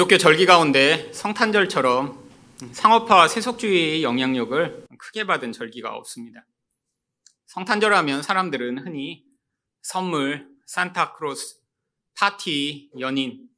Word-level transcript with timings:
기독교 0.00 0.16
절기 0.16 0.46
가운데 0.46 1.12
성탄절처럼 1.12 2.16
상업화와 2.70 3.26
세속주의의 3.26 4.04
영향력을 4.04 4.86
크게 4.96 5.26
받은 5.26 5.50
절기가 5.50 5.92
없습니다. 5.92 6.46
성탄절 7.46 7.92
하면 7.92 8.22
사람들은 8.22 8.78
흔히 8.78 9.24
선물, 9.82 10.46
산타클로스, 10.66 11.56
파티, 12.14 12.90
연인, 13.00 13.48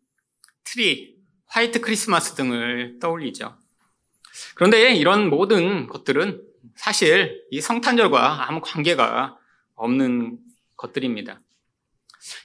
트리, 0.65 1.19
화이트 1.45 1.83
크리스마스 1.83 2.35
등을 2.37 2.99
떠올리죠. 3.01 3.59
그런데 4.55 4.95
이런 4.95 5.29
모든 5.29 5.89
것들은 5.89 6.43
사실 6.75 7.45
이 7.51 7.61
성탄절과 7.61 8.49
아무 8.49 8.63
관계가 8.63 9.37
없는 9.75 10.39
것들입니다. 10.79 11.43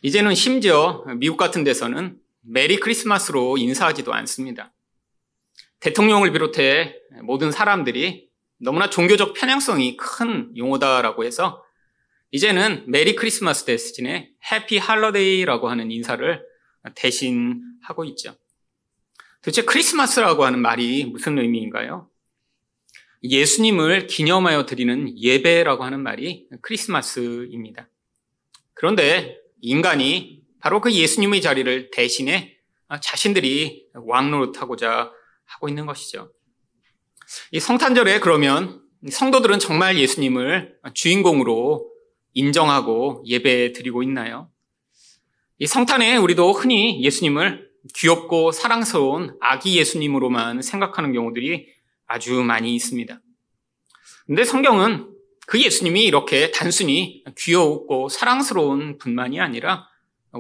이제는 0.02 0.36
심지어 0.36 1.06
미국 1.16 1.38
같은 1.38 1.64
데서는 1.64 2.20
Merry 2.48 2.78
Christmas로 2.80 3.58
인사하지도 3.58 4.14
않습니다. 4.14 4.74
대통령을 5.80 6.32
비롯해 6.32 6.96
모든 7.24 7.52
사람들이 7.52 8.30
너무나 8.58 8.90
종교적 8.90 9.34
편향성이 9.34 9.98
큰 9.98 10.56
용어다라고 10.56 11.26
해서 11.26 11.64
이제는 12.32 12.86
Merry 12.88 13.16
Christmas 13.16 13.66
대신에 13.66 14.32
Happy 14.52 14.78
Holiday라고 14.78 15.70
하는 15.70 15.92
인사를 15.92 16.44
대신 16.96 17.62
하고 17.82 18.04
있죠. 18.06 18.36
도대체 19.42 19.64
크리스마스라고 19.64 20.44
하는 20.44 20.60
말이 20.60 21.06
무슨 21.06 21.38
의미인가요? 21.38 22.10
예수님을 23.24 24.08
기념하여 24.08 24.66
드리는 24.66 25.18
예배라고 25.18 25.84
하는 25.84 26.02
말이 26.02 26.48
크리스마스입니다. 26.62 27.90
그런데 28.74 29.40
인간이 29.62 30.35
바로 30.66 30.82
그 30.82 30.92
예수님의 30.92 31.44
자리를 31.44 31.92
대신해 31.92 32.58
자신들이 33.00 33.86
왕노릇하고자 33.94 35.12
하고 35.46 35.70
있는 35.70 35.86
것이죠. 35.86 36.32
이 37.52 37.60
성탄절에 37.60 38.20
그러면 38.20 38.82
성도들은 39.08 39.60
정말 39.60 40.00
예수님을 40.00 40.78
주인공으로 40.96 41.88
인정하고 42.34 43.24
예배 43.28 43.74
드리고 43.74 44.02
있나요? 44.02 44.50
이 45.60 45.68
성탄에 45.68 46.18
우리도 46.18 46.54
흔히 46.54 47.00
예수님을 47.04 47.70
귀엽고 47.94 48.52
사랑스러운 48.52 49.38
아기 49.42 49.78
예수님으로만 49.78 50.64
생각하는 50.64 51.14
경우들이 51.14 51.68
아주 52.08 52.42
많이 52.42 52.74
있습니다. 52.74 53.22
근데 54.26 54.44
성경은 54.44 55.14
그 55.46 55.62
예수님이 55.62 56.06
이렇게 56.06 56.50
단순히 56.50 57.24
귀엽고 57.38 58.10
사랑스러운 58.10 58.98
분만이 58.98 59.40
아니라 59.40 59.88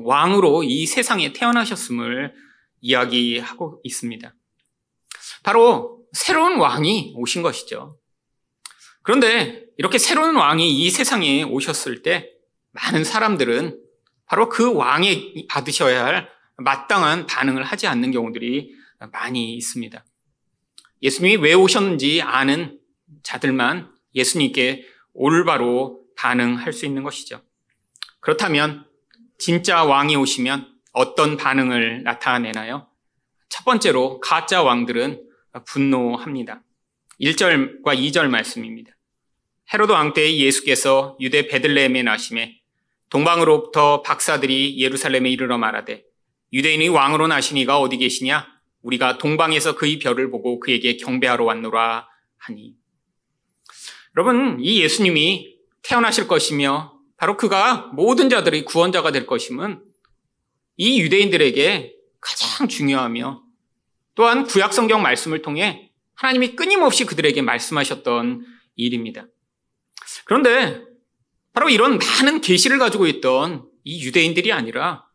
왕으로 0.03 0.63
이 0.63 0.85
세상에 0.85 1.33
태어나셨음을 1.33 2.33
이야기하고 2.81 3.81
있습니다. 3.83 4.33
바로 5.43 6.03
새로운 6.11 6.57
왕이 6.57 7.13
오신 7.15 7.41
것이죠. 7.41 7.97
그런데 9.01 9.65
이렇게 9.77 9.97
새로운 9.97 10.35
왕이 10.35 10.69
이 10.69 10.89
세상에 10.89 11.43
오셨을 11.43 12.01
때 12.01 12.31
많은 12.71 13.03
사람들은 13.03 13.79
바로 14.25 14.49
그 14.49 14.73
왕이 14.73 15.47
받으셔야 15.47 16.05
할 16.05 16.29
마땅한 16.57 17.27
반응을 17.27 17.63
하지 17.63 17.87
않는 17.87 18.11
경우들이 18.11 18.73
많이 19.11 19.55
있습니다. 19.55 20.03
예수님이 21.01 21.35
왜 21.37 21.53
오셨는지 21.53 22.21
아는 22.21 22.79
자들만 23.23 23.93
예수님께 24.15 24.85
올바로 25.13 26.01
반응할 26.17 26.73
수 26.73 26.85
있는 26.85 27.03
것이죠. 27.03 27.41
그렇다면 28.21 28.87
진짜 29.37 29.83
왕이 29.83 30.15
오시면 30.15 30.67
어떤 30.91 31.37
반응을 31.37 32.03
나타내나요? 32.03 32.87
첫 33.49 33.63
번째로 33.65 34.19
가짜 34.19 34.63
왕들은 34.63 35.21
분노합니다. 35.65 36.63
1절과 37.21 37.97
2절 37.97 38.29
말씀입니다. 38.29 38.91
헤로드 39.73 39.91
왕때 39.91 40.37
예수께서 40.37 41.17
유대 41.19 41.47
베들레헴에 41.47 42.03
나심에 42.03 42.59
동방으로부터 43.09 44.01
박사들이 44.01 44.79
예루살렘에 44.79 45.29
이르러 45.29 45.57
말하되 45.57 46.03
유대인의 46.53 46.89
왕으로 46.89 47.27
나시니가 47.27 47.79
어디 47.79 47.97
계시냐? 47.97 48.47
우리가 48.81 49.17
동방에서 49.17 49.75
그의 49.75 49.99
별을 49.99 50.29
보고 50.29 50.59
그에게 50.59 50.97
경배하러 50.97 51.43
왔노라 51.43 52.07
하니. 52.37 52.75
여러분, 54.15 54.59
이 54.61 54.81
예수님이 54.81 55.55
태어나실 55.81 56.27
것이며 56.27 56.94
바로 57.25 57.37
그가 57.37 57.89
모든 57.93 58.29
자들의 58.29 58.65
구원자가 58.65 59.11
될 59.11 59.25
것임은 59.25 59.83
이 60.77 61.01
유대인들에게 61.01 61.95
가장 62.21 62.67
중요하며 62.67 63.41
또한 64.13 64.43
구약 64.43 64.75
성경 64.75 65.01
말씀을 65.01 65.41
통해 65.41 65.89
하나님이 66.13 66.55
끊임없이 66.55 67.03
그들에게 67.03 67.41
말씀하셨던 67.41 68.45
일입니다. 68.75 69.25
그런데 70.25 70.83
바로 71.51 71.69
이런 71.69 71.97
많은 71.97 72.41
계시를 72.41 72.77
가지고 72.77 73.07
있던 73.07 73.71
이 73.83 74.05
유대인들이 74.05 74.51
아니라 74.51 75.07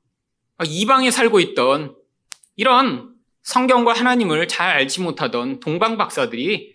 이방에 0.66 1.12
살고 1.12 1.38
있던 1.38 1.94
이런 2.56 3.14
성경과 3.44 3.92
하나님을 3.92 4.48
잘 4.48 4.70
알지 4.70 5.00
못하던 5.02 5.60
동방 5.60 5.96
박사들이 5.96 6.74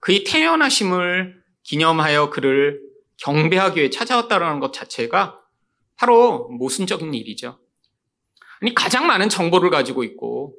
그의 0.00 0.24
태어나심을 0.24 1.42
기념하여 1.62 2.28
그를 2.28 2.84
경배하기 3.18 3.78
위해 3.80 3.90
찾아왔다는 3.90 4.60
것 4.60 4.72
자체가 4.72 5.40
바로 5.96 6.48
모순적인 6.48 7.14
일이죠. 7.14 7.60
아니, 8.60 8.74
가장 8.74 9.06
많은 9.06 9.28
정보를 9.28 9.70
가지고 9.70 10.04
있고 10.04 10.56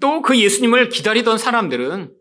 또 0.00 0.22
그 0.22 0.38
예수님을 0.38 0.88
기다리던 0.88 1.38
사람들은 1.38 2.14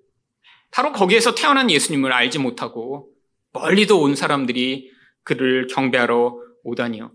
바로 0.71 0.91
거기에서 0.91 1.35
태어난 1.35 1.69
예수님을 1.69 2.11
알지 2.11 2.39
못하고 2.39 3.09
멀리도 3.51 4.01
온 4.01 4.15
사람들이 4.15 4.91
그를 5.23 5.67
경배하러 5.67 6.35
오다니요. 6.63 7.11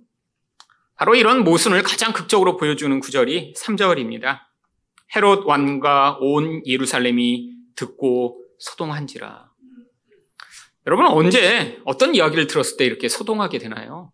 바로 0.95 1.15
이런 1.15 1.45
모순을 1.45 1.83
가장 1.83 2.13
극적으로 2.13 2.57
보여주는 2.57 2.99
구절이 3.01 3.55
3절입니다. 3.57 4.41
헤롯 5.17 5.47
왕과 5.47 6.19
온 6.21 6.63
예루살렘이 6.67 7.53
듣고 7.77 8.45
소동한지라. 8.59 9.48
여러분 10.89 11.07
언제 11.07 11.79
어떤 11.85 12.15
이야기를 12.15 12.47
들었을 12.47 12.79
때 12.79 12.87
이렇게 12.87 13.11
소동하게 13.11 13.59
되나요? 13.59 14.11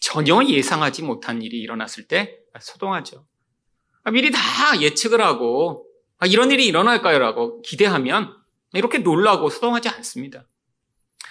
전혀 0.00 0.42
예상하지 0.42 1.04
못한 1.04 1.42
일이 1.42 1.60
일어났을 1.60 2.08
때 2.08 2.40
소동하죠. 2.58 3.24
아, 4.02 4.10
미리 4.10 4.32
다 4.32 4.40
예측을 4.80 5.20
하고 5.20 5.86
아, 6.18 6.26
이런 6.26 6.50
일이 6.50 6.66
일어날까요? 6.66 7.20
라고 7.20 7.62
기대하면 7.62 8.34
이렇게 8.72 8.98
놀라고 8.98 9.48
소동하지 9.48 9.90
않습니다. 9.90 10.44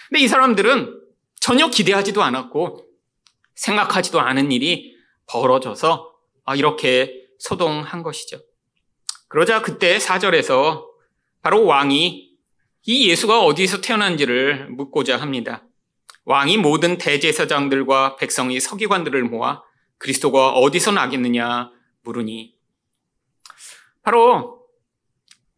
근데 0.08 0.24
이 0.24 0.28
사람들은 0.30 1.02
전혀 1.42 1.70
기대하지도 1.70 2.24
않았고 2.24 2.88
생각하지도 3.56 4.22
않은 4.22 4.54
일이 4.54 4.96
벌어져서 5.26 6.14
아, 6.46 6.56
이렇게 6.56 7.28
소동한 7.40 8.04
것이죠. 8.04 8.40
그러자 9.28 9.62
그때 9.62 10.00
사절에서 10.00 10.88
바로 11.42 11.66
왕이 11.66 12.27
이 12.86 13.10
예수가 13.10 13.42
어디에서 13.42 13.82
태어난지를 13.82 14.70
묻고자 14.70 15.18
합니다. 15.18 15.64
왕이 16.26 16.58
모든 16.58 16.98
대제사장들과 16.98 18.18
백성이 18.18 18.60
서기관들을 18.60 19.24
모아 19.24 19.64
그리스도가 19.98 20.52
어디서 20.52 20.92
나겠느냐 20.92 21.72
물으니 22.04 22.56
바로 24.04 24.68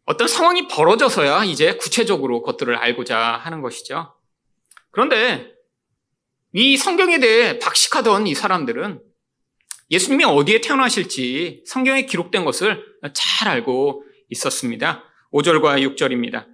어떤 0.04 0.26
상황이 0.26 0.66
벌어져서야 0.66 1.44
이제 1.44 1.76
구체적으로 1.76 2.42
것들을 2.42 2.74
알고자 2.74 3.18
하는 3.18 3.60
것이죠. 3.62 4.14
그런데 4.90 5.52
이 6.52 6.76
성경에 6.76 7.20
대해 7.20 7.58
박식하던 7.60 8.26
이 8.26 8.34
사람들은 8.34 9.00
예수님이 9.90 10.24
어디에 10.24 10.60
태어나실지 10.60 11.62
성경에 11.66 12.06
기록된 12.06 12.44
것을 12.44 12.84
잘 13.12 13.48
알고 13.48 14.04
있었습니다. 14.30 15.04
5절과 15.32 15.96
6절입니다. 15.96 16.46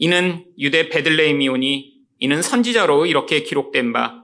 이는 0.00 0.44
유대 0.58 0.88
베들레헴이오니 0.88 2.00
이는 2.18 2.42
선지자로 2.42 3.06
이렇게 3.06 3.44
기록된 3.44 3.92
바 3.92 4.20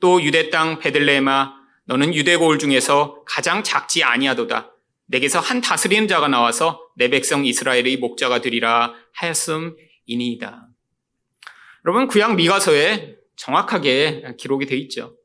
또 0.00 0.22
유대 0.22 0.50
땅 0.50 0.78
베들레헴아 0.78 1.54
너는 1.86 2.14
유대 2.14 2.36
고을 2.36 2.58
중에서 2.58 3.22
가장 3.26 3.62
작지 3.62 4.04
아니하도다 4.04 4.72
내게서 5.06 5.40
한 5.40 5.60
다스리는 5.60 6.06
자가 6.06 6.28
나와서 6.28 6.80
내 6.96 7.08
백성 7.08 7.44
이스라엘의 7.46 7.96
목자가 7.96 8.40
되리라 8.40 8.94
하였음이니이다. 9.14 10.68
여러분 11.86 12.06
구약 12.08 12.34
미가서에 12.36 13.16
정확하게 13.36 14.34
기록이 14.38 14.66
돼 14.66 14.76
있죠. 14.76 15.16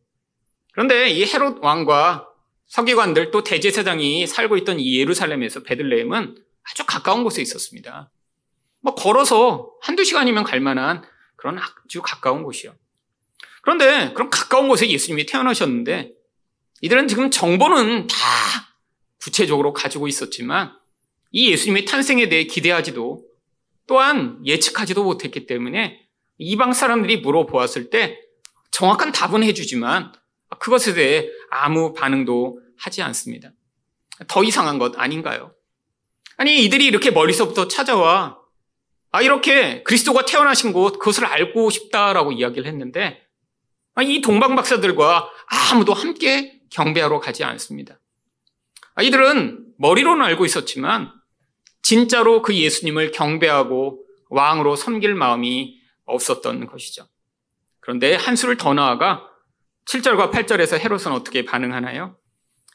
그런데 0.72 1.10
이 1.10 1.26
헤롯 1.26 1.58
왕과 1.62 2.28
서기관들 2.68 3.32
또 3.32 3.44
대제사장이 3.44 4.26
살고 4.26 4.58
있던 4.58 4.80
이 4.80 5.00
예루살렘에서 5.00 5.64
베들레헴은 5.64 6.38
아주 6.64 6.86
가까운 6.86 7.24
곳에 7.24 7.42
있었습니다. 7.42 8.10
뭐 8.84 8.94
걸어서 8.94 9.72
한두 9.82 10.04
시간이면 10.04 10.44
갈 10.44 10.60
만한 10.60 11.04
그런 11.36 11.58
아주 11.58 12.02
가까운 12.02 12.44
곳이요. 12.44 12.76
그런데 13.62 14.14
그런 14.14 14.30
가까운 14.30 14.68
곳에 14.68 14.90
예수님이 14.90 15.26
태어나셨는데 15.26 16.12
이들은 16.82 17.08
지금 17.08 17.32
정보는 17.32 18.08
다 18.08 18.16
구체적으로 19.22 19.72
가지고 19.74 20.08
있었지만 20.08 20.74
이 21.32 21.50
예수님의 21.50 21.86
탄생에 21.86 22.28
대해 22.28 22.44
기대하지도 22.44 23.26
또한 23.88 24.40
예측하지도 24.46 25.04
못했기 25.04 25.46
때문에 25.48 26.06
이방 26.38 26.74
사람들이 26.74 27.18
물어보았을 27.18 27.90
때 27.90 28.20
정확한 28.72 29.14
답은 29.14 29.44
해주지만 29.44 30.12
그것에 30.60 30.94
대해 30.94 31.30
아무 31.50 31.94
반응도 31.94 32.60
하지 32.78 33.02
않습니다. 33.02 33.52
더 34.28 34.44
이상한 34.44 34.78
것 34.78 35.00
아닌가요? 35.00 35.54
아니, 36.38 36.64
이들이 36.66 36.86
이렇게 36.86 37.12
머리서부터 37.12 37.68
찾아와, 37.68 38.43
아, 39.13 39.21
이렇게 39.21 39.83
그리스도가 39.83 40.25
태어나신 40.25 40.74
곳, 40.74 40.98
그것을 40.98 41.25
알고 41.25 41.69
싶다라고 41.69 42.31
이야기를 42.31 42.65
했는데, 42.65 43.21
아, 43.94 44.01
이 44.01 44.21
동방 44.21 44.56
박사들과 44.56 45.30
아무도 45.45 45.94
함께 45.94 46.60
경배하러 46.71 47.19
가지 47.19 47.44
않습니다. 47.44 48.00
아, 48.95 49.04
이들은 49.04 49.68
머리로는 49.77 50.25
알고 50.25 50.45
있었지만, 50.45 51.12
진짜로 51.83 52.42
그 52.42 52.56
예수님을 52.56 53.12
경배하고 53.12 54.04
왕으로 54.31 54.75
섬길 54.75 55.13
마음이 55.13 55.80
없었던 56.06 56.65
것이죠. 56.65 57.07
그런데 57.81 58.15
한 58.15 58.36
수를 58.36 58.57
더 58.57 58.74
나아가 58.74 59.30
7절과 59.86 60.31
8절에서 60.31 60.80
헤롯은 60.80 61.12
어떻게 61.12 61.45
반응하나요? 61.45 62.18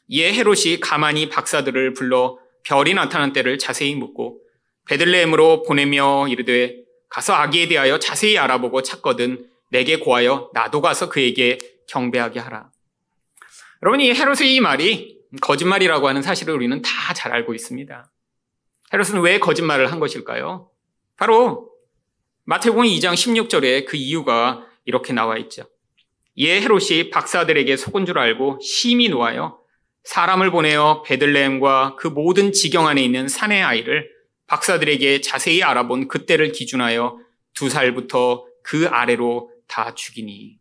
이에 0.06 0.32
헤롯이 0.34 0.78
가만히 0.80 1.28
박사들을 1.30 1.94
불러 1.94 2.38
별이 2.62 2.94
나타난 2.94 3.32
때를 3.32 3.58
자세히 3.58 3.96
묻고 3.96 4.40
베들레헴으로 4.88 5.62
보내며 5.62 6.28
이르되 6.28 6.76
가서 7.08 7.34
아기에 7.34 7.68
대하여 7.68 7.98
자세히 7.98 8.38
알아보고 8.38 8.82
찾거든 8.82 9.46
내게 9.70 9.98
고하여 9.98 10.50
나도 10.54 10.80
가서 10.80 11.08
그에게 11.08 11.58
경배하게 11.88 12.40
하라. 12.40 12.70
여러분 13.82 14.00
이 14.00 14.12
헤롯의 14.12 14.54
이 14.54 14.60
말이 14.60 15.18
거짓말이라고 15.40 16.08
하는 16.08 16.22
사실을 16.22 16.54
우리는 16.54 16.80
다 16.82 17.12
잘 17.14 17.32
알고 17.32 17.54
있습니다. 17.54 18.10
헤롯은 18.92 19.20
왜 19.22 19.38
거짓말을 19.38 19.90
한 19.90 19.98
것일까요? 19.98 20.70
바로 21.16 21.70
마태복음 22.44 22.84
2장 22.84 23.14
16절에 23.14 23.86
그 23.86 23.96
이유가 23.96 24.66
이렇게 24.84 25.12
나와 25.12 25.36
있죠. 25.38 25.64
이에 26.34 26.60
헤롯이 26.60 27.10
박사들에게 27.10 27.76
속은 27.76 28.06
줄 28.06 28.18
알고 28.18 28.60
심히 28.62 29.08
놓아요. 29.08 29.58
사람을 30.04 30.50
보내어 30.50 31.02
베들레헴과 31.02 31.96
그 31.98 32.06
모든 32.08 32.52
지경 32.52 32.86
안에 32.86 33.02
있는 33.02 33.26
산의 33.28 33.62
아이를 33.62 34.10
박사들에게 34.48 35.20
자세히 35.20 35.62
알아본 35.62 36.08
그때를 36.08 36.52
기준하여 36.52 37.18
두 37.54 37.70
살부터 37.70 38.44
그 38.62 38.86
아래로 38.88 39.52
다 39.68 39.94
죽이니. 39.94 40.58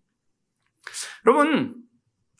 여러분, 1.25 1.75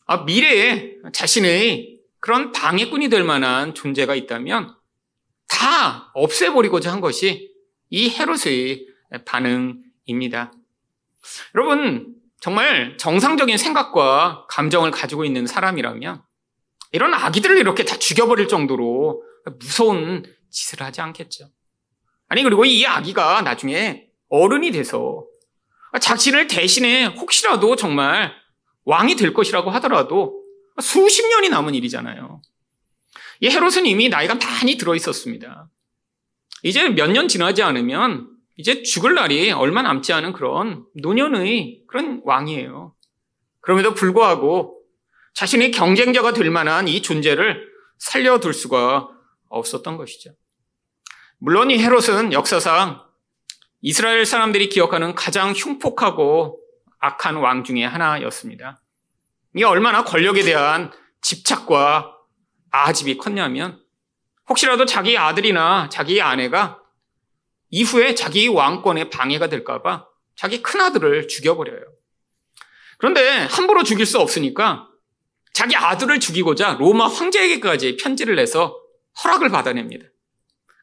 아, 0.06 0.18
미래에 0.24 0.96
자신의 1.12 1.98
그런 2.20 2.52
방해꾼이 2.52 3.08
될 3.08 3.24
만한 3.24 3.74
존재가 3.74 4.14
있다면 4.14 4.74
다 5.48 6.10
없애버리고자 6.14 6.92
한 6.92 7.00
것이 7.00 7.52
이 7.90 8.10
헤롯의 8.10 8.86
반응입니다. 9.24 10.52
여러분, 11.54 12.14
정말 12.40 12.96
정상적인 12.98 13.56
생각과 13.56 14.46
감정을 14.48 14.90
가지고 14.90 15.24
있는 15.24 15.46
사람이라면 15.46 16.22
이런 16.92 17.14
아기들을 17.14 17.58
이렇게 17.58 17.84
다 17.84 17.98
죽여버릴 17.98 18.48
정도로 18.48 19.22
무서운 19.58 20.24
짓을 20.50 20.82
하지 20.82 21.00
않겠죠. 21.00 21.50
아니, 22.28 22.42
그리고 22.42 22.64
이 22.64 22.84
아기가 22.86 23.42
나중에 23.42 24.06
어른이 24.28 24.70
돼서 24.72 25.24
자신을 26.00 26.48
대신에 26.48 27.06
혹시라도 27.06 27.76
정말 27.76 28.32
왕이 28.84 29.16
될 29.16 29.32
것이라고 29.32 29.70
하더라도 29.72 30.42
수십 30.80 31.26
년이 31.28 31.48
남은 31.48 31.74
일이잖아요. 31.74 32.42
이 33.40 33.48
헤롯은 33.48 33.86
이미 33.86 34.08
나이가 34.08 34.34
많이 34.34 34.76
들어 34.76 34.94
있었습니다. 34.94 35.68
이제 36.62 36.88
몇 36.88 37.10
년 37.10 37.28
지나지 37.28 37.62
않으면 37.62 38.28
이제 38.56 38.82
죽을 38.82 39.14
날이 39.14 39.52
얼마 39.52 39.82
남지 39.82 40.12
않은 40.12 40.32
그런 40.32 40.84
노년의 40.94 41.84
그런 41.86 42.20
왕이에요. 42.24 42.94
그럼에도 43.60 43.94
불구하고 43.94 44.82
자신의 45.34 45.70
경쟁자가 45.70 46.32
될 46.32 46.50
만한 46.50 46.88
이 46.88 47.00
존재를 47.00 47.68
살려둘 47.98 48.52
수가 48.52 49.08
없었던 49.48 49.96
것이죠. 49.96 50.32
물론 51.38 51.70
이 51.70 51.78
헤롯은 51.78 52.32
역사상 52.32 53.02
이스라엘 53.80 54.26
사람들이 54.26 54.68
기억하는 54.68 55.14
가장 55.14 55.52
흉폭하고 55.52 56.60
악한 56.98 57.36
왕 57.36 57.62
중의 57.62 57.88
하나였습니다. 57.88 58.82
이게 59.54 59.64
얼마나 59.64 60.04
권력에 60.04 60.42
대한 60.42 60.92
집착과 61.22 62.14
아집이 62.70 63.18
컸냐면 63.18 63.80
혹시라도 64.48 64.84
자기 64.84 65.16
아들이나 65.16 65.88
자기 65.90 66.20
아내가 66.20 66.80
이후에 67.70 68.14
자기 68.14 68.48
왕권에 68.48 69.10
방해가 69.10 69.48
될까봐 69.48 70.06
자기 70.36 70.62
큰아들을 70.62 71.28
죽여버려요. 71.28 71.82
그런데 72.98 73.44
함부로 73.44 73.82
죽일 73.84 74.06
수 74.06 74.18
없으니까 74.18 74.88
자기 75.52 75.76
아들을 75.76 76.18
죽이고자 76.20 76.74
로마 76.74 77.06
황제에게까지 77.08 77.96
편지를 77.96 78.36
내서 78.36 78.77
허락을 79.22 79.50
받아냅니다. 79.50 80.06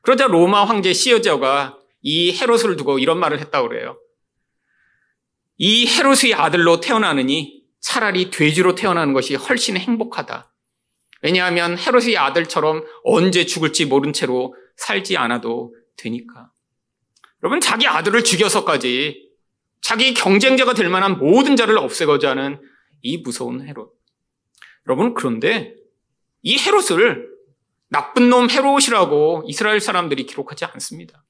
그러자 0.02 0.28
로마 0.28 0.66
황제 0.66 0.94
시어자가 0.94 1.78
이 2.02 2.38
헤롯을 2.38 2.76
두고 2.76 3.00
이런 3.00 3.20
말을 3.20 3.40
했다고 3.40 3.70
그래요. 3.70 4.00
이 5.58 5.88
헤롯의 5.88 6.34
아들로 6.36 6.80
태어나느니 6.80 7.64
차라리 7.80 8.30
돼지로 8.30 8.76
태어나는 8.76 9.14
것이 9.14 9.36
훨씬 9.36 9.78
행복하다. 9.78 10.52
왜냐하면 11.22 11.78
헤롯의 11.78 12.18
아들처럼 12.18 12.86
언제 13.04 13.46
죽을지 13.46 13.86
모른 13.86 14.14
채로 14.14 14.56
살지 14.76 15.18
않아도 15.18 15.74
되니까. 15.98 16.52
여러분, 17.42 17.60
자기 17.60 17.88
아들을 17.88 18.24
죽여서까지 18.24 19.30
자기 19.82 20.14
경쟁자가 20.14 20.74
될 20.74 20.90
만한 20.90 21.18
모든 21.18 21.56
자를 21.56 21.78
없애고자 21.78 22.32
하는 22.32 22.60
이 23.02 23.18
무서운 23.18 23.68
헤롯. 23.68 23.94
여러분, 24.88 25.14
그런데 25.14 25.76
이 26.42 26.58
헤롯을 26.58 27.35
나쁜 27.90 28.30
놈 28.30 28.50
헤롯이라고 28.50 29.44
이스라엘 29.48 29.80
사람들이 29.80 30.26
기록하지 30.26 30.66
않습니다. 30.66 31.24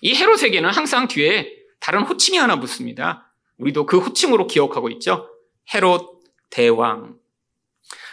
이 0.00 0.14
헤롯에게는 0.14 0.70
항상 0.70 1.08
뒤에 1.08 1.52
다른 1.80 2.02
호칭이 2.02 2.38
하나 2.38 2.60
붙습니다. 2.60 3.32
우리도 3.58 3.86
그 3.86 3.98
호칭으로 3.98 4.46
기억하고 4.46 4.88
있죠. 4.90 5.28
헤롯 5.74 6.22
대왕. 6.50 7.16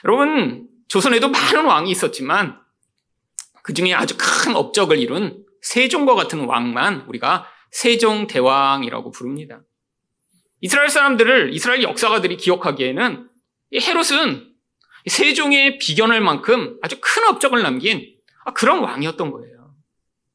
여러분, 0.04 0.68
조선에도 0.88 1.30
많은 1.30 1.66
왕이 1.66 1.90
있었지만 1.92 2.60
그 3.62 3.74
중에 3.74 3.94
아주 3.94 4.16
큰 4.18 4.56
업적을 4.56 5.00
이룬 5.00 5.44
세종과 5.62 6.16
같은 6.16 6.46
왕만 6.46 7.06
우리가 7.08 7.48
세종 7.72 8.28
대왕이라고 8.28 9.12
부릅니다. 9.12 9.62
이스라엘 10.62 10.90
사람들을 10.90 11.54
이스라엘 11.54 11.84
역사가들이 11.84 12.38
기억하기에는 12.38 13.30
헤롯은 13.74 14.55
세종의 15.08 15.78
비견할 15.78 16.22
만큼 16.22 16.78
아주 16.82 16.98
큰 17.02 17.28
업적을 17.28 17.62
남긴 17.62 18.16
그런 18.56 18.80
왕이었던 18.80 19.32
거예요. 19.32 19.76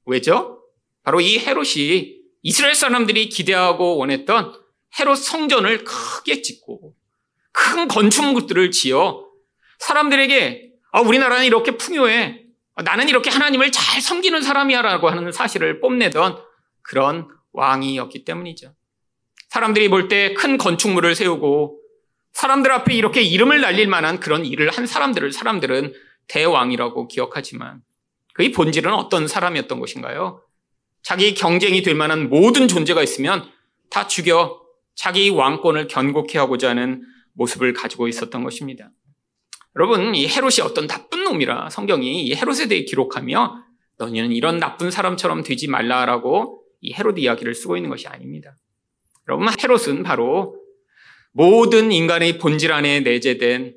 왜죠? 0.06 0.62
바로 1.02 1.20
이 1.20 1.38
헤롯이 1.38 2.20
이스라엘 2.42 2.74
사람들이 2.74 3.28
기대하고 3.28 3.96
원했던 3.98 4.54
헤롯 4.98 5.16
성전을 5.18 5.84
크게 5.84 6.42
짓고 6.42 6.94
큰 7.52 7.88
건축물들을 7.88 8.70
지어 8.70 9.26
사람들에게 9.78 10.70
아, 10.92 11.00
우리나라는 11.00 11.44
이렇게 11.46 11.76
풍요해. 11.76 12.44
나는 12.84 13.08
이렇게 13.08 13.30
하나님을 13.30 13.72
잘 13.72 14.00
섬기는 14.00 14.42
사람이야라고 14.42 15.08
하는 15.08 15.32
사실을 15.32 15.80
뽐내던 15.80 16.38
그런 16.82 17.28
왕이었기 17.52 18.24
때문이죠. 18.24 18.74
사람들이 19.48 19.88
볼 19.88 20.08
때 20.08 20.34
큰 20.34 20.56
건축물을 20.58 21.14
세우고 21.14 21.79
사람들 22.32 22.70
앞에 22.72 22.94
이렇게 22.94 23.22
이름을 23.22 23.60
날릴 23.60 23.88
만한 23.88 24.20
그런 24.20 24.44
일을 24.44 24.70
한 24.70 24.86
사람들을 24.86 25.32
사람들은 25.32 25.92
대왕이라고 26.28 27.08
기억하지만 27.08 27.82
그의 28.34 28.52
본질은 28.52 28.92
어떤 28.92 29.26
사람이었던 29.26 29.80
것인가요? 29.80 30.42
자기 31.02 31.34
경쟁이 31.34 31.82
될 31.82 31.94
만한 31.94 32.28
모든 32.28 32.68
존재가 32.68 33.02
있으면 33.02 33.50
다 33.90 34.06
죽여 34.06 34.60
자기 34.94 35.30
왕권을 35.30 35.88
견고케 35.88 36.38
하고자 36.38 36.70
하는 36.70 37.02
모습을 37.32 37.72
가지고 37.72 38.06
있었던 38.08 38.44
것입니다. 38.44 38.90
여러분, 39.76 40.14
이 40.14 40.28
헤롯이 40.28 40.60
어떤 40.62 40.86
나쁜 40.86 41.24
놈이라 41.24 41.70
성경이 41.70 42.24
이 42.24 42.34
헤롯에 42.34 42.68
대해 42.68 42.84
기록하며 42.84 43.64
너희는 43.98 44.32
이런 44.32 44.58
나쁜 44.58 44.90
사람처럼 44.90 45.42
되지 45.42 45.68
말라라고 45.68 46.62
이 46.80 46.92
헤롯 46.92 47.18
이야기를 47.18 47.54
쓰고 47.54 47.76
있는 47.76 47.88
것이 47.90 48.08
아닙니다. 48.08 48.56
여러분, 49.28 49.48
헤롯은 49.48 50.02
바로 50.02 50.59
모든 51.32 51.92
인간의 51.92 52.38
본질 52.38 52.72
안에 52.72 53.00
내재된 53.00 53.74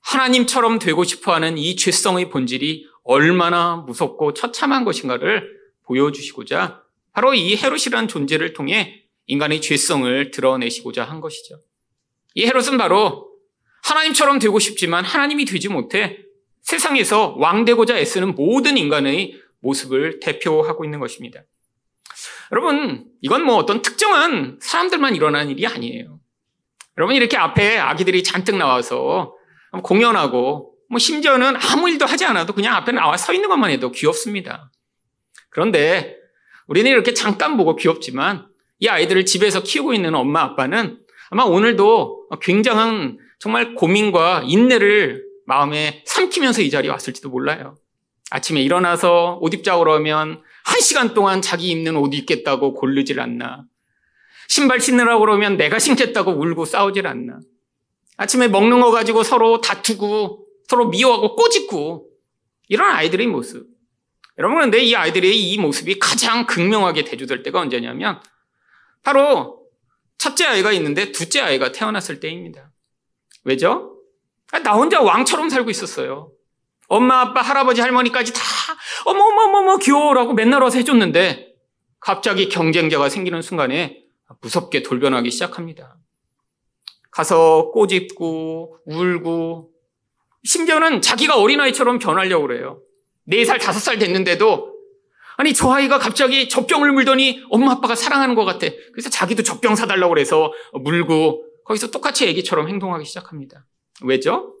하나님처럼 0.00 0.78
되고 0.78 1.04
싶어 1.04 1.32
하는 1.34 1.58
이 1.58 1.76
죄성의 1.76 2.30
본질이 2.30 2.86
얼마나 3.04 3.76
무섭고 3.76 4.34
처참한 4.34 4.84
것인가를 4.84 5.48
보여주시고자 5.84 6.82
바로 7.12 7.34
이 7.34 7.56
헤롯이라는 7.56 8.08
존재를 8.08 8.52
통해 8.52 9.04
인간의 9.26 9.60
죄성을 9.60 10.30
드러내시고자 10.30 11.04
한 11.04 11.20
것이죠. 11.20 11.60
이 12.34 12.46
헤롯은 12.46 12.78
바로 12.78 13.30
하나님처럼 13.82 14.38
되고 14.38 14.58
싶지만 14.58 15.04
하나님이 15.04 15.44
되지 15.44 15.68
못해 15.68 16.18
세상에서 16.62 17.34
왕되고자 17.38 17.98
애쓰는 17.98 18.34
모든 18.34 18.76
인간의 18.76 19.40
모습을 19.60 20.20
대표하고 20.20 20.84
있는 20.84 21.00
것입니다. 21.00 21.42
여러분, 22.52 23.06
이건 23.20 23.44
뭐 23.44 23.56
어떤 23.56 23.82
특정한 23.82 24.58
사람들만 24.60 25.16
일어난 25.16 25.48
일이 25.48 25.66
아니에요. 25.66 26.21
여러분, 27.02 27.16
이렇게 27.16 27.36
앞에 27.36 27.78
아기들이 27.78 28.22
잔뜩 28.22 28.56
나와서 28.56 29.34
공연하고, 29.82 30.72
뭐 30.88 30.98
심지어는 31.00 31.56
아무 31.56 31.90
일도 31.90 32.06
하지 32.06 32.24
않아도 32.26 32.52
그냥 32.52 32.76
앞에 32.76 32.92
나와 32.92 33.16
서 33.16 33.32
있는 33.32 33.48
것만 33.48 33.72
해도 33.72 33.90
귀엽습니다. 33.90 34.70
그런데 35.50 36.14
우리는 36.68 36.88
이렇게 36.88 37.12
잠깐 37.12 37.56
보고 37.56 37.74
귀엽지만 37.74 38.46
이 38.78 38.86
아이들을 38.86 39.24
집에서 39.26 39.64
키우고 39.64 39.94
있는 39.94 40.14
엄마 40.14 40.42
아빠는 40.42 41.00
아마 41.30 41.42
오늘도 41.42 42.28
굉장한 42.40 43.18
정말 43.40 43.74
고민과 43.74 44.44
인내를 44.46 45.24
마음에 45.46 46.04
삼키면서 46.06 46.62
이 46.62 46.70
자리에 46.70 46.90
왔을지도 46.90 47.30
몰라요. 47.30 47.74
아침에 48.30 48.62
일어나서 48.62 49.38
옷 49.40 49.52
입자고 49.54 49.80
그러면 49.80 50.40
한 50.64 50.80
시간 50.80 51.14
동안 51.14 51.42
자기 51.42 51.68
입는 51.70 51.96
옷 51.96 52.14
입겠다고 52.14 52.74
고르질 52.74 53.18
않나. 53.18 53.64
신발 54.52 54.80
신으라고 54.80 55.20
그러면 55.20 55.56
내가 55.56 55.78
신겠다고 55.78 56.32
울고 56.32 56.66
싸우질 56.66 57.06
않나. 57.06 57.40
아침에 58.18 58.48
먹는 58.48 58.82
거 58.82 58.90
가지고 58.90 59.22
서로 59.22 59.62
다투고 59.62 60.46
서로 60.68 60.88
미워하고 60.88 61.36
꼬집고 61.36 62.10
이런 62.68 62.90
아이들의 62.90 63.28
모습. 63.28 63.66
여러분 64.36 64.58
그런데 64.58 64.80
이 64.80 64.94
아이들의 64.94 65.34
이 65.34 65.56
모습이 65.56 65.98
가장 65.98 66.44
극명하게 66.44 67.04
대조될 67.04 67.42
때가 67.44 67.60
언제냐면 67.60 68.20
바로 69.02 69.62
첫째 70.18 70.44
아이가 70.44 70.70
있는데 70.72 71.12
둘째 71.12 71.40
아이가 71.40 71.72
태어났을 71.72 72.20
때입니다. 72.20 72.72
왜죠? 73.44 73.96
나 74.62 74.74
혼자 74.74 75.00
왕처럼 75.00 75.48
살고 75.48 75.70
있었어요. 75.70 76.30
엄마, 76.88 77.22
아빠, 77.22 77.40
할아버지, 77.40 77.80
할머니까지 77.80 78.34
다 78.34 78.40
어머머머머 79.06 79.78
귀여워라고 79.78 80.34
맨날 80.34 80.60
와서 80.60 80.76
해줬는데 80.76 81.54
갑자기 82.00 82.50
경쟁자가 82.50 83.08
생기는 83.08 83.40
순간에 83.40 84.01
무섭게 84.40 84.82
돌변하기 84.82 85.30
시작합니다. 85.30 85.98
가서 87.10 87.70
꼬집고 87.72 88.78
울고 88.86 89.70
심지어는 90.44 91.02
자기가 91.02 91.38
어린아이처럼 91.38 91.98
변하려고 91.98 92.46
그래요. 92.46 92.80
4살, 93.28 93.58
5살 93.58 94.00
됐는데도 94.00 94.72
아니 95.36 95.54
저 95.54 95.70
아이가 95.70 95.98
갑자기 95.98 96.48
젖병을 96.48 96.92
물더니 96.92 97.42
엄마 97.50 97.72
아빠가 97.72 97.94
사랑하는 97.94 98.34
것 98.34 98.44
같아. 98.44 98.66
그래서 98.92 99.08
자기도 99.10 99.42
젖병 99.42 99.76
사달라고 99.76 100.12
그래서 100.12 100.52
물고 100.72 101.44
거기서 101.64 101.90
똑같이 101.90 102.26
애기처럼 102.28 102.68
행동하기 102.68 103.04
시작합니다. 103.04 103.66
왜죠? 104.02 104.56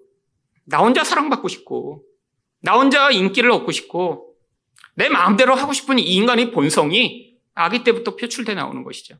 나 0.64 0.78
혼자 0.78 1.04
사랑받고 1.04 1.48
싶고 1.48 2.04
나 2.60 2.74
혼자 2.74 3.10
인기를 3.10 3.50
얻고 3.50 3.72
싶고 3.72 4.34
내 4.94 5.08
마음대로 5.08 5.54
하고 5.54 5.72
싶은 5.72 5.98
이 5.98 6.02
인간의 6.02 6.52
본성이 6.52 7.36
아기 7.54 7.82
때부터 7.82 8.16
표출돼 8.16 8.54
나오는 8.54 8.82
것이죠. 8.84 9.16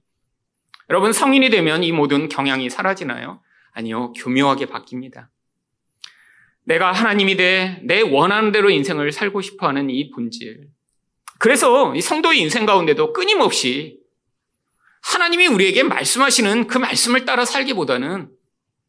여러분 0.93 1.15
성인이 1.15 1.49
되면 1.49 1.83
이 1.85 1.91
모든 1.91 2.29
경향이 2.29 2.69
사라지나요? 2.69 3.41
아니요. 3.73 4.13
교묘하게 4.13 4.67
바뀝니다. 4.67 5.29
내가 6.65 6.93
하나님이 6.93 7.39
돼 7.39 7.81
내 7.85 8.03
원하는 8.03 8.53
대로 8.53 8.69
인생을 8.69 9.11
살고 9.11 9.41
싶어 9.41 9.69
하는 9.69 9.89
이 9.89 10.11
본질. 10.11 10.69
그래서 11.39 11.95
이 11.95 12.03
성도의 12.03 12.41
인생 12.41 12.67
가운데도 12.67 13.15
끊임없이 13.15 14.01
하나님이 15.01 15.47
우리에게 15.47 15.83
말씀하시는 15.83 16.67
그 16.67 16.77
말씀을 16.77 17.25
따라 17.25 17.47
살기보다는 17.47 18.29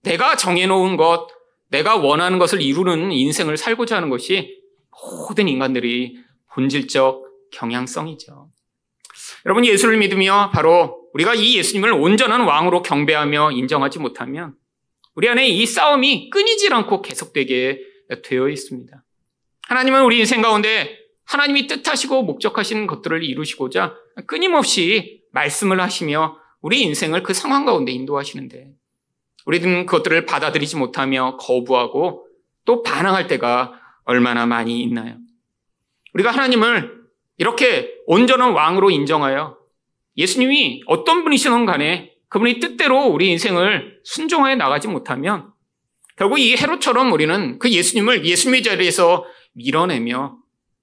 내가 0.01 0.36
정해놓은 0.36 0.98
것, 0.98 1.29
내가 1.69 1.95
원하는 1.95 2.38
것을 2.38 2.62
이루는 2.62 3.13
인생을 3.13 3.55
살고자 3.55 3.95
하는 3.95 4.10
것이 4.10 4.62
모든 4.91 5.48
인간들이 5.48 6.17
본질적 6.51 7.24
경향성이죠. 7.51 8.50
여러분 9.45 9.65
예수를 9.65 9.95
믿으며 10.00 10.51
바로 10.53 11.02
우리가 11.13 11.36
이 11.36 11.58
예수님을 11.58 11.91
온전한 11.93 12.41
왕으로 12.41 12.82
경배하며 12.82 13.51
인정하지 13.51 14.00
못하면 14.00 14.55
우리 15.15 15.29
안에 15.29 15.48
이 15.48 15.65
싸움이 15.65 16.29
끊이질 16.29 16.74
않고 16.74 17.01
계속되게 17.01 17.79
되어 18.24 18.50
있습니다. 18.50 19.03
하나님은 19.67 20.03
우리 20.03 20.20
인생 20.20 20.41
가운데 20.41 20.98
하나님이 21.25 21.67
뜻하시고 21.67 22.24
목적하시는 22.24 22.88
것들을 22.88 23.24
이루시고자 23.24 23.96
끊임없이 24.27 25.24
말씀을 25.32 25.79
하시며 25.79 26.38
우리 26.62 26.82
인생을 26.82 27.24
그 27.24 27.34
상황 27.34 27.65
가운데 27.65 27.91
인도하시는데 27.91 28.72
우리는 29.46 29.86
그것들을 29.86 30.25
받아들이지 30.25 30.77
못하며 30.77 31.38
거부하고 31.38 32.27
또 32.65 32.82
반항할 32.82 33.27
때가 33.27 33.74
얼마나 34.05 34.46
많이 34.46 34.82
있나요? 34.82 35.17
우리가 36.13 36.32
하나님을 36.32 37.03
이렇게 37.38 37.93
온전한 38.05 38.53
왕으로 38.53 38.89
인정하여 38.89 39.58
예수님이 40.17 40.84
어떤 40.88 41.24
분이시든 41.24 41.65
간에 41.65 42.13
그분의 42.29 42.60
뜻대로 42.60 43.05
우리 43.05 43.29
인생을 43.32 44.00
순종하여 44.03 44.55
나가지 44.55 44.88
못하면 44.88 45.51
결국 46.15 46.39
이 46.39 46.55
헤롯처럼 46.55 47.12
우리는 47.12 47.60
그 47.60 47.70
예수님을 47.70 48.25
예수님의 48.25 48.63
자리에서 48.63 49.25
밀어내며 49.53 50.38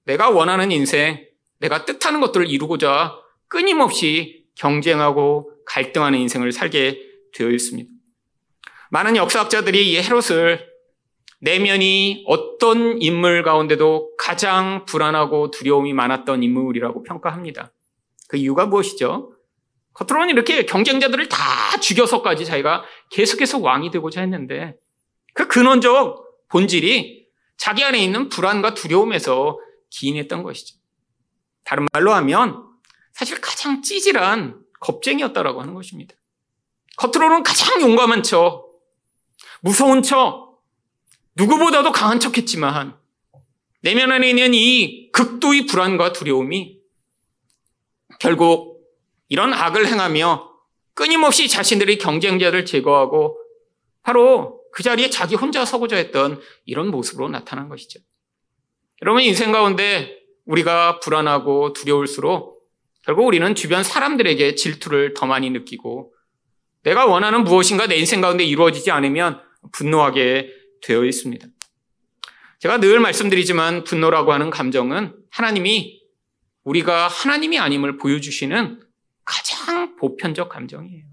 내가 0.05 0.31
원하는 0.31 0.73
인생, 0.73 1.25
내가 1.59 1.85
뜻하는 1.85 2.21
것들을 2.21 2.49
이루고자 2.49 3.15
끊임없이 3.49 4.45
경쟁하고 4.57 5.53
갈등하는 5.67 6.19
인생을 6.19 6.53
살게 6.53 7.01
되어 7.35 7.51
있습니다. 7.51 7.89
많은 8.91 9.17
역사학자들이 9.17 9.93
이 9.93 9.99
헤롯을 9.99 10.69
내면이 11.41 12.25
어떤 12.27 13.01
인물 13.01 13.43
가운데도 13.43 14.17
가장 14.17 14.85
불안하고 14.85 15.51
두려움이 15.51 15.93
많았던 15.93 16.43
인물이라고 16.43 17.03
평가합니다. 17.05 17.73
그 18.31 18.37
이유가 18.37 18.65
무엇이죠? 18.65 19.35
겉으로는 19.93 20.31
이렇게 20.31 20.65
경쟁자들을 20.65 21.29
다 21.29 21.81
죽여서까지 21.81 22.45
자기가 22.45 22.85
계속해서 23.11 23.59
왕이 23.59 23.91
되고자 23.91 24.21
했는데 24.21 24.77
그 25.35 25.49
근원적 25.49 26.49
본질이 26.49 27.27
자기 27.57 27.83
안에 27.83 27.99
있는 27.99 28.29
불안과 28.29 28.75
두려움에서 28.75 29.59
기인했던 29.91 30.45
것이죠. 30.45 30.79
다른 31.65 31.87
말로 31.93 32.15
하면 32.15 32.65
사실 33.13 33.41
가장 33.41 33.83
찌질한 33.83 34.63
겁쟁이였다라고 34.79 35.61
하는 35.61 35.75
것입니다. 35.75 36.15
겉으로는 36.99 37.43
가장 37.43 37.81
용감한 37.83 38.23
척, 38.23 38.65
무서운 39.61 40.03
척, 40.03 40.61
누구보다도 41.35 41.91
강한 41.91 42.21
척 42.21 42.39
했지만 42.39 42.97
내면 43.83 44.13
안에 44.13 44.31
있는 44.31 44.55
이 44.55 45.11
극도의 45.11 45.67
불안과 45.67 46.13
두려움이 46.13 46.80
결국 48.21 48.87
이런 49.29 49.53
악을 49.53 49.87
행하며 49.87 50.49
끊임없이 50.95 51.49
자신들의 51.49 51.99
경쟁자를 51.99 52.65
제거하고 52.65 53.39
바로 54.03 54.61
그 54.73 54.83
자리에 54.83 55.11
자기 55.11 55.35
혼자 55.35 55.65
서고자 55.65 55.97
했던 55.97 56.41
이런 56.65 56.91
모습으로 56.91 57.29
나타난 57.29 57.69
것이죠. 57.69 57.99
여러분 59.03 59.23
인생 59.23 59.51
가운데 59.51 60.19
우리가 60.45 61.01
불안하고 61.01 61.73
두려울수록 61.73 62.61
결국 63.03 63.27
우리는 63.27 63.55
주변 63.55 63.83
사람들에게 63.83 64.55
질투를 64.55 65.15
더 65.15 65.27
많이 65.27 65.51
느끼고 65.51 66.13
내가 66.83 67.07
원하는 67.07 67.45
무엇인가 67.45 67.87
내 67.87 67.97
인생 67.97 68.21
가운데 68.21 68.45
이루어지지 68.45 68.91
않으면 68.91 69.41
분노하게 69.73 70.51
되어 70.83 71.05
있습니다. 71.05 71.47
제가 72.59 72.79
늘 72.79 73.01
말씀드리지만 73.01 73.85
분노라고 73.85 74.33
하는 74.33 74.51
감정은 74.51 75.15
하나님이 75.31 76.00
우리가 76.65 77.09
하나님이 77.09 77.59
아님을 77.59 77.97
보여주시는 77.97 78.81
가장 79.25 79.97
보편적 79.97 80.49
감정이에요. 80.49 81.05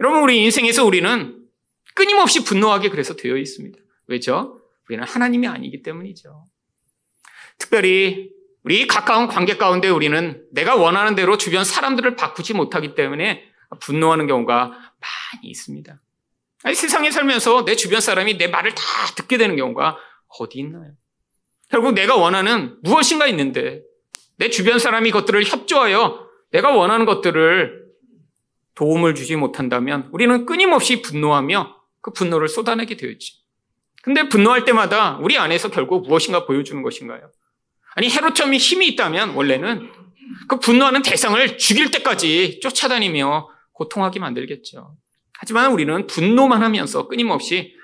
여러분, 0.00 0.22
우리 0.22 0.42
인생에서 0.44 0.84
우리는 0.84 1.42
끊임없이 1.94 2.44
분노하게 2.44 2.90
그래서 2.90 3.16
되어 3.16 3.36
있습니다. 3.36 3.78
왜죠? 4.06 4.60
우리는 4.88 5.04
하나님이 5.04 5.46
아니기 5.48 5.82
때문이죠. 5.82 6.44
특별히 7.58 8.30
우리 8.62 8.86
가까운 8.86 9.28
관계 9.28 9.56
가운데 9.56 9.88
우리는 9.88 10.44
내가 10.52 10.74
원하는 10.74 11.14
대로 11.14 11.38
주변 11.38 11.64
사람들을 11.64 12.16
바꾸지 12.16 12.52
못하기 12.52 12.94
때문에 12.94 13.44
분노하는 13.80 14.26
경우가 14.26 14.68
많이 14.68 15.48
있습니다. 15.48 16.00
아니, 16.64 16.74
세상에 16.74 17.10
살면서 17.10 17.64
내 17.64 17.76
주변 17.76 18.00
사람이 18.00 18.38
내 18.38 18.48
말을 18.48 18.74
다 18.74 18.82
듣게 19.16 19.38
되는 19.38 19.56
경우가 19.56 19.96
어디 20.38 20.58
있나요? 20.58 20.92
결국 21.70 21.94
내가 21.94 22.16
원하는 22.16 22.76
무엇인가 22.82 23.26
있는데 23.28 23.82
내 24.36 24.50
주변 24.50 24.78
사람이 24.78 25.10
것들을 25.10 25.44
협조하여 25.44 26.26
내가 26.52 26.70
원하는 26.70 27.06
것들을 27.06 27.86
도움을 28.74 29.14
주지 29.14 29.36
못한다면 29.36 30.08
우리는 30.12 30.46
끊임없이 30.46 31.02
분노하며 31.02 31.76
그 32.02 32.12
분노를 32.12 32.48
쏟아내게 32.48 32.96
되었지. 32.96 33.46
근데 34.02 34.28
분노할 34.28 34.64
때마다 34.64 35.16
우리 35.16 35.36
안에서 35.36 35.70
결국 35.70 36.06
무엇인가 36.06 36.46
보여주는 36.46 36.80
것인가요? 36.82 37.30
아니 37.94 38.08
헤롯점이 38.10 38.58
힘이 38.58 38.88
있다면 38.88 39.30
원래는 39.30 39.90
그 40.48 40.60
분노하는 40.60 41.02
대상을 41.02 41.58
죽일 41.58 41.90
때까지 41.90 42.60
쫓아다니며 42.60 43.48
고통하게 43.72 44.20
만들겠죠. 44.20 44.96
하지만 45.38 45.72
우리는 45.72 46.06
분노만 46.06 46.62
하면서 46.62 47.08
끊임없이 47.08 47.74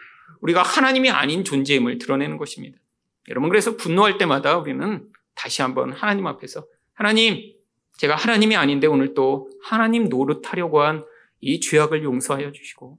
우리가 0.41 0.63
하나님이 0.63 1.11
아닌 1.11 1.45
존재임을 1.45 1.99
드러내는 1.99 2.37
것입니다. 2.37 2.79
여러분 3.29 3.49
그래서 3.49 3.77
분노할 3.77 4.19
때마다 4.19 4.59
우리는 4.59 5.09
다시 5.35 5.63
한번 5.63 5.93
하나님 5.93 6.27
앞에서 6.27 6.67
하나님, 6.95 7.53
제가 7.99 8.17
하나님이 8.17 8.57
아닌데 8.57 8.87
오늘 8.87 9.15
또 9.15 9.49
하나님 9.65 10.09
노릇하려고 10.09 10.83
한 10.83 11.05
이 11.45 11.59
죄악을 11.61 12.05
용서하여 12.05 12.53
주시고 12.53 12.99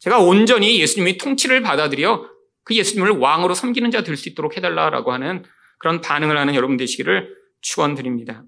제가 0.00 0.18
온전히 0.18 0.80
예수님의 0.80 1.18
통치를 1.18 1.62
받아들여 1.62 2.28
그 2.64 2.74
예수님을 2.74 3.12
왕으로 3.12 3.54
섬기는 3.54 3.92
자 3.92 4.02
될 4.02 4.16
수 4.16 4.28
있도록 4.28 4.56
해달라라고 4.56 5.12
하는 5.12 5.44
그런 5.78 6.00
반응을 6.00 6.36
하는 6.36 6.56
여러분 6.56 6.76
되시기를 6.76 7.32
축원드립니다. 7.60 8.42